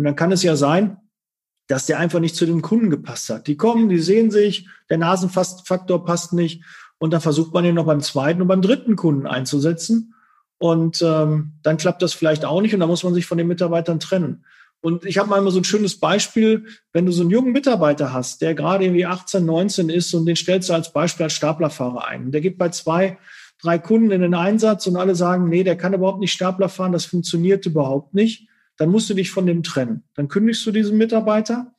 Und 0.00 0.04
dann 0.04 0.16
kann 0.16 0.32
es 0.32 0.42
ja 0.42 0.56
sein, 0.56 0.96
dass 1.68 1.84
der 1.84 1.98
einfach 1.98 2.20
nicht 2.20 2.34
zu 2.34 2.46
dem 2.46 2.62
Kunden 2.62 2.88
gepasst 2.88 3.28
hat. 3.28 3.46
Die 3.48 3.58
kommen, 3.58 3.90
die 3.90 3.98
sehen 3.98 4.30
sich, 4.30 4.66
der 4.88 4.96
Nasenfaktor 4.96 6.06
passt 6.06 6.32
nicht. 6.32 6.64
Und 6.96 7.12
dann 7.12 7.20
versucht 7.20 7.52
man 7.52 7.66
ihn 7.66 7.74
noch 7.74 7.84
beim 7.84 8.00
zweiten 8.00 8.40
und 8.40 8.48
beim 8.48 8.62
dritten 8.62 8.96
Kunden 8.96 9.26
einzusetzen. 9.26 10.14
Und 10.56 11.02
ähm, 11.02 11.52
dann 11.62 11.76
klappt 11.76 12.00
das 12.00 12.14
vielleicht 12.14 12.46
auch 12.46 12.62
nicht 12.62 12.72
und 12.72 12.80
dann 12.80 12.88
muss 12.88 13.04
man 13.04 13.12
sich 13.12 13.26
von 13.26 13.36
den 13.36 13.46
Mitarbeitern 13.46 14.00
trennen. 14.00 14.46
Und 14.80 15.04
ich 15.04 15.18
habe 15.18 15.28
mal 15.28 15.36
immer 15.36 15.50
so 15.50 15.60
ein 15.60 15.64
schönes 15.64 16.00
Beispiel, 16.00 16.64
wenn 16.94 17.04
du 17.04 17.12
so 17.12 17.20
einen 17.20 17.30
jungen 17.30 17.52
Mitarbeiter 17.52 18.14
hast, 18.14 18.40
der 18.40 18.54
gerade 18.54 18.84
irgendwie 18.84 19.04
18, 19.04 19.44
19 19.44 19.90
ist 19.90 20.14
und 20.14 20.24
den 20.24 20.36
stellst 20.36 20.70
du 20.70 20.72
als 20.72 20.94
Beispiel 20.94 21.24
als 21.24 21.34
Staplerfahrer 21.34 22.06
ein. 22.06 22.32
Der 22.32 22.40
geht 22.40 22.56
bei 22.56 22.70
zwei, 22.70 23.18
drei 23.60 23.78
Kunden 23.78 24.12
in 24.12 24.22
den 24.22 24.34
Einsatz 24.34 24.86
und 24.86 24.96
alle 24.96 25.14
sagen, 25.14 25.50
nee, 25.50 25.62
der 25.62 25.76
kann 25.76 25.92
überhaupt 25.92 26.20
nicht 26.20 26.32
Stapler 26.32 26.70
fahren, 26.70 26.92
das 26.92 27.04
funktioniert 27.04 27.66
überhaupt 27.66 28.14
nicht 28.14 28.48
dann 28.80 28.88
musst 28.88 29.10
du 29.10 29.14
dich 29.14 29.30
von 29.30 29.44
dem 29.44 29.62
trennen. 29.62 30.04
Dann 30.14 30.28
kündigst 30.28 30.64
du 30.64 30.72
diesen 30.72 30.96
Mitarbeiter. 30.96 31.74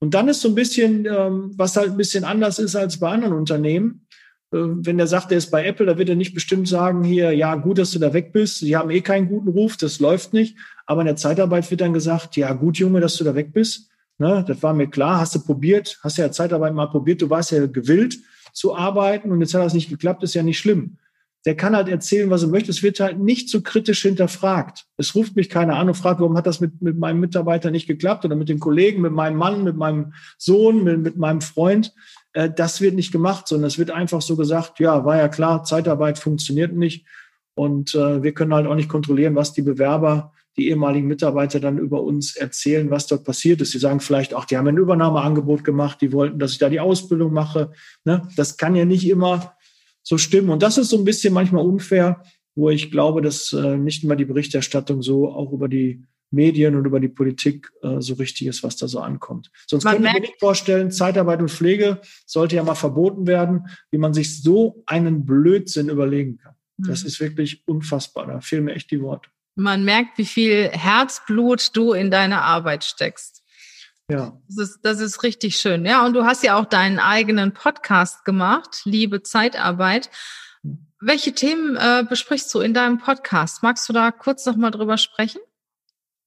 Und 0.00 0.14
dann 0.14 0.26
ist 0.26 0.40
so 0.40 0.48
ein 0.48 0.56
bisschen, 0.56 1.06
ähm, 1.06 1.52
was 1.56 1.76
halt 1.76 1.90
ein 1.90 1.96
bisschen 1.96 2.24
anders 2.24 2.58
ist 2.58 2.74
als 2.74 2.98
bei 2.98 3.08
anderen 3.08 3.34
Unternehmen. 3.34 4.04
Äh, 4.52 4.58
wenn 4.58 4.98
der 4.98 5.06
sagt, 5.06 5.30
der 5.30 5.38
ist 5.38 5.52
bei 5.52 5.64
Apple, 5.64 5.86
da 5.86 5.96
wird 5.96 6.08
er 6.08 6.16
nicht 6.16 6.34
bestimmt 6.34 6.66
sagen, 6.66 7.04
hier, 7.04 7.30
ja, 7.30 7.54
gut, 7.54 7.78
dass 7.78 7.92
du 7.92 8.00
da 8.00 8.12
weg 8.12 8.32
bist. 8.32 8.58
Sie 8.58 8.76
haben 8.76 8.90
eh 8.90 9.00
keinen 9.00 9.28
guten 9.28 9.48
Ruf, 9.48 9.76
das 9.76 10.00
läuft 10.00 10.32
nicht. 10.32 10.56
Aber 10.86 11.02
in 11.02 11.06
der 11.06 11.14
Zeitarbeit 11.14 11.70
wird 11.70 11.82
dann 11.82 11.92
gesagt, 11.92 12.36
ja, 12.36 12.52
gut, 12.52 12.78
Junge, 12.78 12.98
dass 12.98 13.16
du 13.16 13.22
da 13.22 13.36
weg 13.36 13.52
bist. 13.52 13.88
Ne, 14.18 14.44
das 14.44 14.60
war 14.60 14.74
mir 14.74 14.88
klar, 14.88 15.20
hast 15.20 15.36
du 15.36 15.44
probiert, 15.44 16.00
hast 16.02 16.18
ja 16.18 16.32
Zeitarbeit 16.32 16.74
mal 16.74 16.88
probiert, 16.88 17.22
du 17.22 17.30
warst 17.30 17.52
ja 17.52 17.64
gewillt 17.66 18.18
zu 18.52 18.76
arbeiten 18.76 19.30
und 19.30 19.40
jetzt 19.40 19.54
hat 19.54 19.62
das 19.62 19.72
nicht 19.72 19.88
geklappt, 19.88 20.24
ist 20.24 20.34
ja 20.34 20.42
nicht 20.42 20.58
schlimm. 20.58 20.98
Der 21.46 21.56
kann 21.56 21.74
halt 21.74 21.88
erzählen, 21.88 22.28
was 22.28 22.42
er 22.42 22.48
möchte. 22.48 22.70
Es 22.70 22.82
wird 22.82 23.00
halt 23.00 23.18
nicht 23.18 23.48
so 23.48 23.62
kritisch 23.62 24.02
hinterfragt. 24.02 24.84
Es 24.98 25.14
ruft 25.14 25.36
mich 25.36 25.48
keiner 25.48 25.76
an 25.76 25.88
und 25.88 25.94
fragt, 25.94 26.20
warum 26.20 26.36
hat 26.36 26.46
das 26.46 26.60
mit, 26.60 26.82
mit 26.82 26.98
meinem 26.98 27.20
Mitarbeiter 27.20 27.70
nicht 27.70 27.86
geklappt 27.86 28.24
oder 28.24 28.36
mit 28.36 28.48
den 28.50 28.60
Kollegen, 28.60 29.00
mit 29.00 29.12
meinem 29.12 29.36
Mann, 29.36 29.64
mit 29.64 29.76
meinem 29.76 30.12
Sohn, 30.36 30.84
mit, 30.84 31.00
mit 31.00 31.16
meinem 31.16 31.40
Freund. 31.40 31.94
Äh, 32.34 32.50
das 32.54 32.80
wird 32.80 32.94
nicht 32.94 33.12
gemacht, 33.12 33.48
sondern 33.48 33.68
es 33.68 33.78
wird 33.78 33.90
einfach 33.90 34.20
so 34.20 34.36
gesagt, 34.36 34.80
ja, 34.80 35.04
war 35.04 35.16
ja 35.16 35.28
klar, 35.28 35.64
Zeitarbeit 35.64 36.18
funktioniert 36.18 36.74
nicht. 36.74 37.06
Und 37.54 37.94
äh, 37.94 38.22
wir 38.22 38.32
können 38.32 38.54
halt 38.54 38.66
auch 38.66 38.74
nicht 38.74 38.88
kontrollieren, 38.88 39.34
was 39.34 39.52
die 39.52 39.62
Bewerber 39.62 40.32
die 40.56 40.68
ehemaligen 40.68 41.06
Mitarbeiter 41.06 41.60
dann 41.60 41.78
über 41.78 42.02
uns 42.02 42.36
erzählen, 42.36 42.90
was 42.90 43.06
dort 43.06 43.24
passiert 43.24 43.60
ist. 43.60 43.70
Sie 43.70 43.78
sagen 43.78 44.00
vielleicht 44.00 44.34
auch, 44.34 44.44
die 44.44 44.56
haben 44.56 44.68
ein 44.68 44.76
Übernahmeangebot 44.76 45.64
gemacht, 45.64 46.00
die 46.00 46.12
wollten, 46.12 46.38
dass 46.38 46.52
ich 46.52 46.58
da 46.58 46.68
die 46.68 46.80
Ausbildung 46.80 47.32
mache. 47.32 47.72
Ne? 48.04 48.28
Das 48.36 48.56
kann 48.56 48.74
ja 48.74 48.84
nicht 48.84 49.08
immer 49.08 49.54
so 50.02 50.18
stimmen. 50.18 50.50
Und 50.50 50.62
das 50.62 50.78
ist 50.78 50.90
so 50.90 50.98
ein 50.98 51.04
bisschen 51.04 51.34
manchmal 51.34 51.64
unfair, 51.64 52.22
wo 52.54 52.70
ich 52.70 52.90
glaube, 52.90 53.22
dass 53.22 53.52
äh, 53.52 53.76
nicht 53.76 54.04
immer 54.04 54.16
die 54.16 54.24
Berichterstattung 54.24 55.02
so 55.02 55.28
auch 55.28 55.52
über 55.52 55.68
die 55.68 56.04
Medien 56.30 56.76
und 56.76 56.84
über 56.84 57.00
die 57.00 57.08
Politik 57.08 57.70
äh, 57.82 58.00
so 58.00 58.14
richtig 58.14 58.46
ist, 58.46 58.62
was 58.62 58.76
da 58.76 58.86
so 58.86 59.00
ankommt. 59.00 59.50
Sonst 59.66 59.84
man 59.84 59.94
können 59.94 60.04
wir 60.04 60.12
mir 60.12 60.20
nicht 60.20 60.38
vorstellen, 60.38 60.90
Zeitarbeit 60.90 61.40
und 61.40 61.50
Pflege 61.50 62.00
sollte 62.26 62.56
ja 62.56 62.62
mal 62.62 62.74
verboten 62.74 63.26
werden, 63.26 63.66
wie 63.90 63.98
man 63.98 64.14
sich 64.14 64.42
so 64.42 64.82
einen 64.86 65.26
Blödsinn 65.26 65.88
überlegen 65.88 66.38
kann. 66.38 66.54
Das 66.78 67.02
mhm. 67.02 67.08
ist 67.08 67.20
wirklich 67.20 67.66
unfassbar. 67.66 68.26
Da 68.26 68.40
fehlen 68.40 68.64
mir 68.64 68.74
echt 68.74 68.90
die 68.90 69.02
Worte. 69.02 69.28
Man 69.56 69.84
merkt, 69.84 70.16
wie 70.16 70.24
viel 70.24 70.68
Herzblut 70.68 71.70
du 71.74 71.92
in 71.92 72.10
deine 72.10 72.42
Arbeit 72.42 72.84
steckst. 72.84 73.39
Ja. 74.10 74.32
Das 74.48 74.68
ist, 74.68 74.80
das 74.82 75.00
ist 75.00 75.22
richtig 75.22 75.56
schön. 75.56 75.84
Ja, 75.84 76.04
und 76.04 76.14
du 76.14 76.24
hast 76.24 76.42
ja 76.42 76.58
auch 76.58 76.64
deinen 76.64 76.98
eigenen 76.98 77.52
Podcast 77.52 78.24
gemacht, 78.24 78.82
Liebe 78.84 79.22
Zeitarbeit. 79.22 80.10
Welche 81.00 81.32
Themen 81.32 81.76
äh, 81.76 82.04
besprichst 82.08 82.52
du 82.52 82.60
in 82.60 82.74
deinem 82.74 82.98
Podcast? 82.98 83.62
Magst 83.62 83.88
du 83.88 83.92
da 83.92 84.10
kurz 84.10 84.44
nochmal 84.46 84.70
drüber 84.70 84.98
sprechen? 84.98 85.40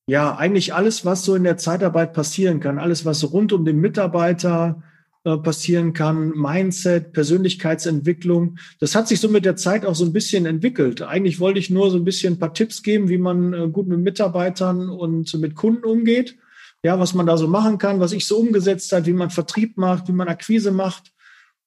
Ja, 0.07 0.35
eigentlich 0.35 0.73
alles, 0.73 1.05
was 1.05 1.23
so 1.23 1.35
in 1.35 1.43
der 1.43 1.57
Zeitarbeit 1.57 2.13
passieren 2.13 2.59
kann, 2.59 2.79
alles, 2.79 3.05
was 3.05 3.31
rund 3.31 3.53
um 3.53 3.65
den 3.65 3.79
Mitarbeiter, 3.79 4.81
äh, 5.25 5.37
passieren 5.37 5.93
kann, 5.93 6.31
Mindset, 6.31 7.13
Persönlichkeitsentwicklung. 7.13 8.57
Das 8.81 8.93
hat 8.93 9.07
sich 9.07 9.21
so 9.21 9.29
mit 9.29 9.45
der 9.45 9.55
Zeit 9.55 9.85
auch 9.85 9.95
so 9.95 10.03
ein 10.03 10.11
bisschen 10.11 10.45
entwickelt. 10.45 11.01
Eigentlich 11.01 11.39
wollte 11.39 11.59
ich 11.59 11.69
nur 11.69 11.91
so 11.91 11.97
ein 11.97 12.03
bisschen 12.03 12.33
ein 12.33 12.39
paar 12.39 12.53
Tipps 12.53 12.83
geben, 12.83 13.07
wie 13.07 13.17
man 13.17 13.53
äh, 13.53 13.69
gut 13.69 13.87
mit 13.87 13.99
Mitarbeitern 13.99 14.89
und 14.89 15.33
mit 15.35 15.55
Kunden 15.55 15.85
umgeht. 15.85 16.35
Ja, 16.83 16.99
was 16.99 17.13
man 17.13 17.25
da 17.25 17.37
so 17.37 17.47
machen 17.47 17.77
kann, 17.77 17.99
was 17.99 18.11
ich 18.11 18.27
so 18.27 18.37
umgesetzt 18.37 18.91
habe, 18.91 19.05
wie 19.05 19.13
man 19.13 19.29
Vertrieb 19.29 19.77
macht, 19.77 20.07
wie 20.09 20.13
man 20.13 20.27
Akquise 20.27 20.71
macht. 20.71 21.13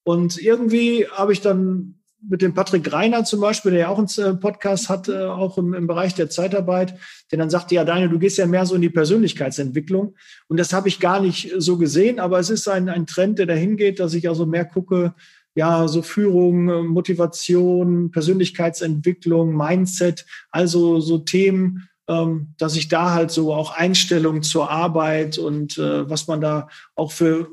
Und 0.04 0.38
irgendwie 0.40 1.06
habe 1.08 1.32
ich 1.32 1.40
dann 1.40 1.96
mit 2.28 2.42
dem 2.42 2.54
Patrick 2.54 2.92
Reiner 2.92 3.24
zum 3.24 3.40
Beispiel, 3.40 3.72
der 3.72 3.80
ja 3.80 3.88
auch 3.88 3.98
einen 3.98 4.08
äh, 4.18 4.34
Podcast 4.34 4.88
hat, 4.88 5.08
äh, 5.08 5.24
auch 5.24 5.58
im, 5.58 5.74
im 5.74 5.86
Bereich 5.86 6.14
der 6.14 6.30
Zeitarbeit, 6.30 6.98
der 7.30 7.38
dann 7.38 7.50
sagte, 7.50 7.74
ja, 7.74 7.84
Daniel, 7.84 8.08
du 8.08 8.18
gehst 8.18 8.38
ja 8.38 8.46
mehr 8.46 8.66
so 8.66 8.74
in 8.74 8.82
die 8.82 8.90
Persönlichkeitsentwicklung. 8.90 10.14
Und 10.48 10.58
das 10.58 10.72
habe 10.72 10.88
ich 10.88 11.00
gar 11.00 11.20
nicht 11.20 11.52
so 11.58 11.76
gesehen, 11.76 12.18
aber 12.18 12.38
es 12.38 12.50
ist 12.50 12.68
ein, 12.68 12.88
ein 12.88 13.06
Trend, 13.06 13.38
der 13.38 13.46
dahin 13.46 13.76
geht, 13.76 14.00
dass 14.00 14.14
ich 14.14 14.28
also 14.28 14.46
mehr 14.46 14.64
gucke, 14.64 15.14
ja, 15.54 15.88
so 15.88 16.02
Führung, 16.02 16.86
Motivation, 16.88 18.10
Persönlichkeitsentwicklung, 18.10 19.56
Mindset, 19.56 20.26
also 20.50 21.00
so 21.00 21.18
Themen, 21.18 21.88
dass 22.06 22.76
ich 22.76 22.88
da 22.88 23.12
halt 23.12 23.30
so 23.30 23.52
auch 23.52 23.72
Einstellungen 23.76 24.42
zur 24.42 24.70
Arbeit 24.70 25.38
und 25.38 25.76
äh, 25.76 26.08
was 26.08 26.28
man 26.28 26.40
da 26.40 26.68
auch 26.94 27.10
für 27.10 27.48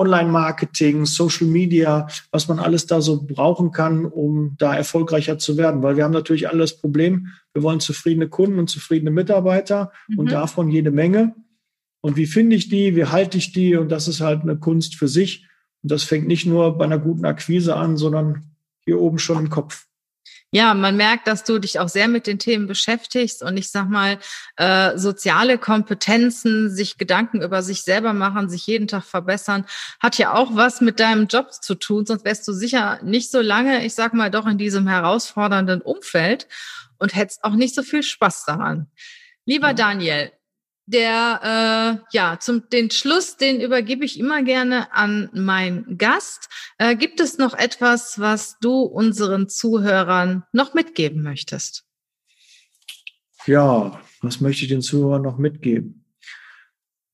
Online-Marketing, 0.00 1.04
Social 1.04 1.46
Media, 1.46 2.08
was 2.30 2.48
man 2.48 2.58
alles 2.58 2.86
da 2.86 3.02
so 3.02 3.22
brauchen 3.22 3.70
kann, 3.70 4.06
um 4.06 4.56
da 4.58 4.74
erfolgreicher 4.74 5.38
zu 5.38 5.58
werden. 5.58 5.82
Weil 5.82 5.96
wir 5.96 6.04
haben 6.04 6.12
natürlich 6.12 6.48
alle 6.48 6.60
das 6.60 6.78
Problem, 6.78 7.28
wir 7.52 7.62
wollen 7.62 7.80
zufriedene 7.80 8.28
Kunden 8.28 8.58
und 8.58 8.70
zufriedene 8.70 9.10
Mitarbeiter 9.10 9.92
mhm. 10.08 10.18
und 10.18 10.32
davon 10.32 10.70
jede 10.70 10.90
Menge. 10.90 11.34
Und 12.00 12.16
wie 12.16 12.26
finde 12.26 12.56
ich 12.56 12.70
die, 12.70 12.96
wie 12.96 13.04
halte 13.04 13.36
ich 13.36 13.52
die? 13.52 13.76
Und 13.76 13.90
das 13.90 14.08
ist 14.08 14.22
halt 14.22 14.40
eine 14.40 14.56
Kunst 14.56 14.94
für 14.94 15.08
sich. 15.08 15.46
Und 15.82 15.92
das 15.92 16.02
fängt 16.02 16.26
nicht 16.26 16.46
nur 16.46 16.78
bei 16.78 16.86
einer 16.86 16.98
guten 16.98 17.26
Akquise 17.26 17.76
an, 17.76 17.98
sondern 17.98 18.54
hier 18.86 18.98
oben 18.98 19.18
schon 19.18 19.38
im 19.38 19.50
Kopf. 19.50 19.86
Ja, 20.52 20.74
man 20.74 20.96
merkt, 20.96 21.28
dass 21.28 21.44
du 21.44 21.60
dich 21.60 21.78
auch 21.78 21.88
sehr 21.88 22.08
mit 22.08 22.26
den 22.26 22.40
Themen 22.40 22.66
beschäftigst 22.66 23.40
und 23.40 23.56
ich 23.56 23.70
sag 23.70 23.88
mal, 23.88 24.18
äh, 24.56 24.98
soziale 24.98 25.58
Kompetenzen, 25.58 26.68
sich 26.68 26.98
Gedanken 26.98 27.40
über 27.40 27.62
sich 27.62 27.82
selber 27.82 28.12
machen, 28.12 28.48
sich 28.48 28.66
jeden 28.66 28.88
Tag 28.88 29.04
verbessern, 29.04 29.64
hat 30.00 30.18
ja 30.18 30.34
auch 30.34 30.56
was 30.56 30.80
mit 30.80 30.98
deinem 30.98 31.28
Job 31.28 31.52
zu 31.52 31.76
tun, 31.76 32.04
sonst 32.04 32.24
wärst 32.24 32.48
du 32.48 32.52
sicher 32.52 32.98
nicht 33.04 33.30
so 33.30 33.40
lange, 33.40 33.84
ich 33.86 33.94
sag 33.94 34.12
mal, 34.12 34.30
doch 34.30 34.46
in 34.46 34.58
diesem 34.58 34.88
herausfordernden 34.88 35.82
Umfeld 35.82 36.48
und 36.98 37.14
hättest 37.14 37.44
auch 37.44 37.54
nicht 37.54 37.76
so 37.76 37.82
viel 37.84 38.02
Spaß 38.02 38.44
daran. 38.44 38.88
Lieber. 39.46 39.72
Daniel, 39.72 40.32
der, 40.90 42.00
äh, 42.02 42.16
ja, 42.16 42.38
zum 42.40 42.68
den 42.70 42.90
Schluss, 42.90 43.36
den 43.36 43.60
übergebe 43.60 44.04
ich 44.04 44.18
immer 44.18 44.42
gerne 44.42 44.92
an 44.92 45.30
meinen 45.32 45.98
Gast. 45.98 46.48
Äh, 46.78 46.96
gibt 46.96 47.20
es 47.20 47.38
noch 47.38 47.54
etwas, 47.54 48.18
was 48.18 48.58
du 48.60 48.82
unseren 48.82 49.48
Zuhörern 49.48 50.44
noch 50.52 50.74
mitgeben 50.74 51.22
möchtest? 51.22 51.84
Ja, 53.46 54.00
was 54.20 54.40
möchte 54.40 54.64
ich 54.64 54.68
den 54.68 54.82
Zuhörern 54.82 55.22
noch 55.22 55.38
mitgeben? 55.38 56.04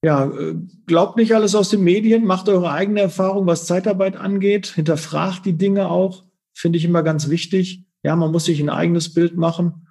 Ja, 0.02 0.26
äh, 0.26 0.54
glaubt 0.86 1.16
nicht 1.16 1.34
alles 1.34 1.54
aus 1.54 1.70
den 1.70 1.82
Medien, 1.82 2.24
macht 2.24 2.48
eure 2.48 2.70
eigene 2.70 3.00
Erfahrung, 3.00 3.46
was 3.46 3.66
Zeitarbeit 3.66 4.16
angeht, 4.16 4.66
hinterfragt 4.66 5.44
die 5.46 5.56
Dinge 5.56 5.88
auch, 5.88 6.24
finde 6.54 6.78
ich 6.78 6.84
immer 6.84 7.02
ganz 7.02 7.28
wichtig. 7.28 7.84
Ja, 8.02 8.16
man 8.16 8.30
muss 8.30 8.44
sich 8.44 8.60
ein 8.60 8.68
eigenes 8.68 9.12
Bild 9.12 9.36
machen. 9.36 9.88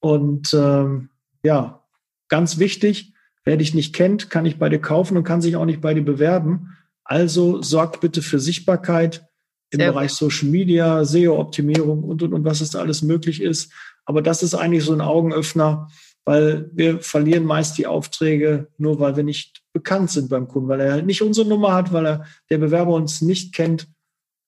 Und 0.00 0.54
ähm, 0.54 1.10
ja, 1.42 1.84
ganz 2.28 2.58
wichtig, 2.58 3.12
Wer 3.48 3.56
dich 3.56 3.72
nicht 3.72 3.94
kennt, 3.94 4.28
kann 4.28 4.42
nicht 4.42 4.58
bei 4.58 4.68
dir 4.68 4.78
kaufen 4.78 5.16
und 5.16 5.24
kann 5.24 5.40
sich 5.40 5.56
auch 5.56 5.64
nicht 5.64 5.80
bei 5.80 5.94
dir 5.94 6.04
bewerben. 6.04 6.76
Also 7.02 7.62
sorgt 7.62 8.02
bitte 8.02 8.20
für 8.20 8.40
Sichtbarkeit 8.40 9.26
im 9.70 9.80
Sehr 9.80 9.90
Bereich 9.90 10.12
Social 10.12 10.50
Media, 10.50 11.02
SEO-Optimierung 11.02 12.04
und, 12.04 12.22
und, 12.22 12.34
und 12.34 12.44
was 12.44 12.60
es 12.60 12.72
da 12.72 12.80
alles 12.80 13.00
möglich 13.00 13.40
ist. 13.40 13.72
Aber 14.04 14.20
das 14.20 14.42
ist 14.42 14.52
eigentlich 14.52 14.84
so 14.84 14.92
ein 14.92 15.00
Augenöffner, 15.00 15.88
weil 16.26 16.68
wir 16.74 17.00
verlieren 17.00 17.44
meist 17.44 17.78
die 17.78 17.86
Aufträge 17.86 18.68
nur, 18.76 19.00
weil 19.00 19.16
wir 19.16 19.24
nicht 19.24 19.62
bekannt 19.72 20.10
sind 20.10 20.28
beim 20.28 20.46
Kunden, 20.46 20.68
weil 20.68 20.80
er 20.80 20.92
halt 20.92 21.06
nicht 21.06 21.22
unsere 21.22 21.48
Nummer 21.48 21.72
hat, 21.72 21.90
weil 21.90 22.06
er, 22.06 22.26
der 22.50 22.58
Bewerber 22.58 22.92
uns 22.92 23.22
nicht 23.22 23.54
kennt. 23.54 23.88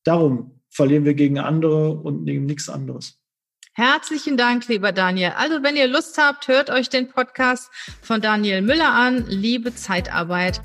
Darum 0.05 0.61
verlieren 0.69 1.07
wir 1.07 1.15
gegen 1.15 1.39
andere 1.39 1.93
und 1.93 2.27
gegen 2.27 2.45
nichts 2.45 2.69
anderes. 2.69 3.19
Herzlichen 3.81 4.37
Dank, 4.37 4.69
lieber 4.69 4.93
Daniel. 4.93 5.33
Also, 5.39 5.63
wenn 5.63 5.75
ihr 5.75 5.87
Lust 5.87 6.19
habt, 6.19 6.49
hört 6.49 6.69
euch 6.69 6.91
den 6.91 7.09
Podcast 7.09 7.71
von 8.03 8.21
Daniel 8.21 8.61
Müller 8.61 8.93
an, 8.93 9.25
Liebe 9.27 9.75
Zeitarbeit. 9.75 10.61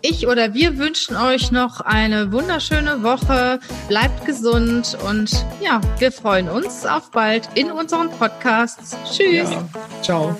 Ich 0.00 0.28
oder 0.28 0.54
wir 0.54 0.78
wünschen 0.78 1.16
euch 1.16 1.50
noch 1.50 1.80
eine 1.80 2.30
wunderschöne 2.30 3.02
Woche. 3.02 3.58
Bleibt 3.88 4.26
gesund 4.26 4.96
und 5.08 5.44
ja, 5.60 5.80
wir 5.98 6.12
freuen 6.12 6.48
uns 6.48 6.86
auf 6.86 7.10
bald 7.10 7.48
in 7.56 7.72
unseren 7.72 8.10
Podcasts. 8.10 8.96
Tschüss. 9.10 9.50
Ja, 9.50 9.68
ciao. 10.00 10.38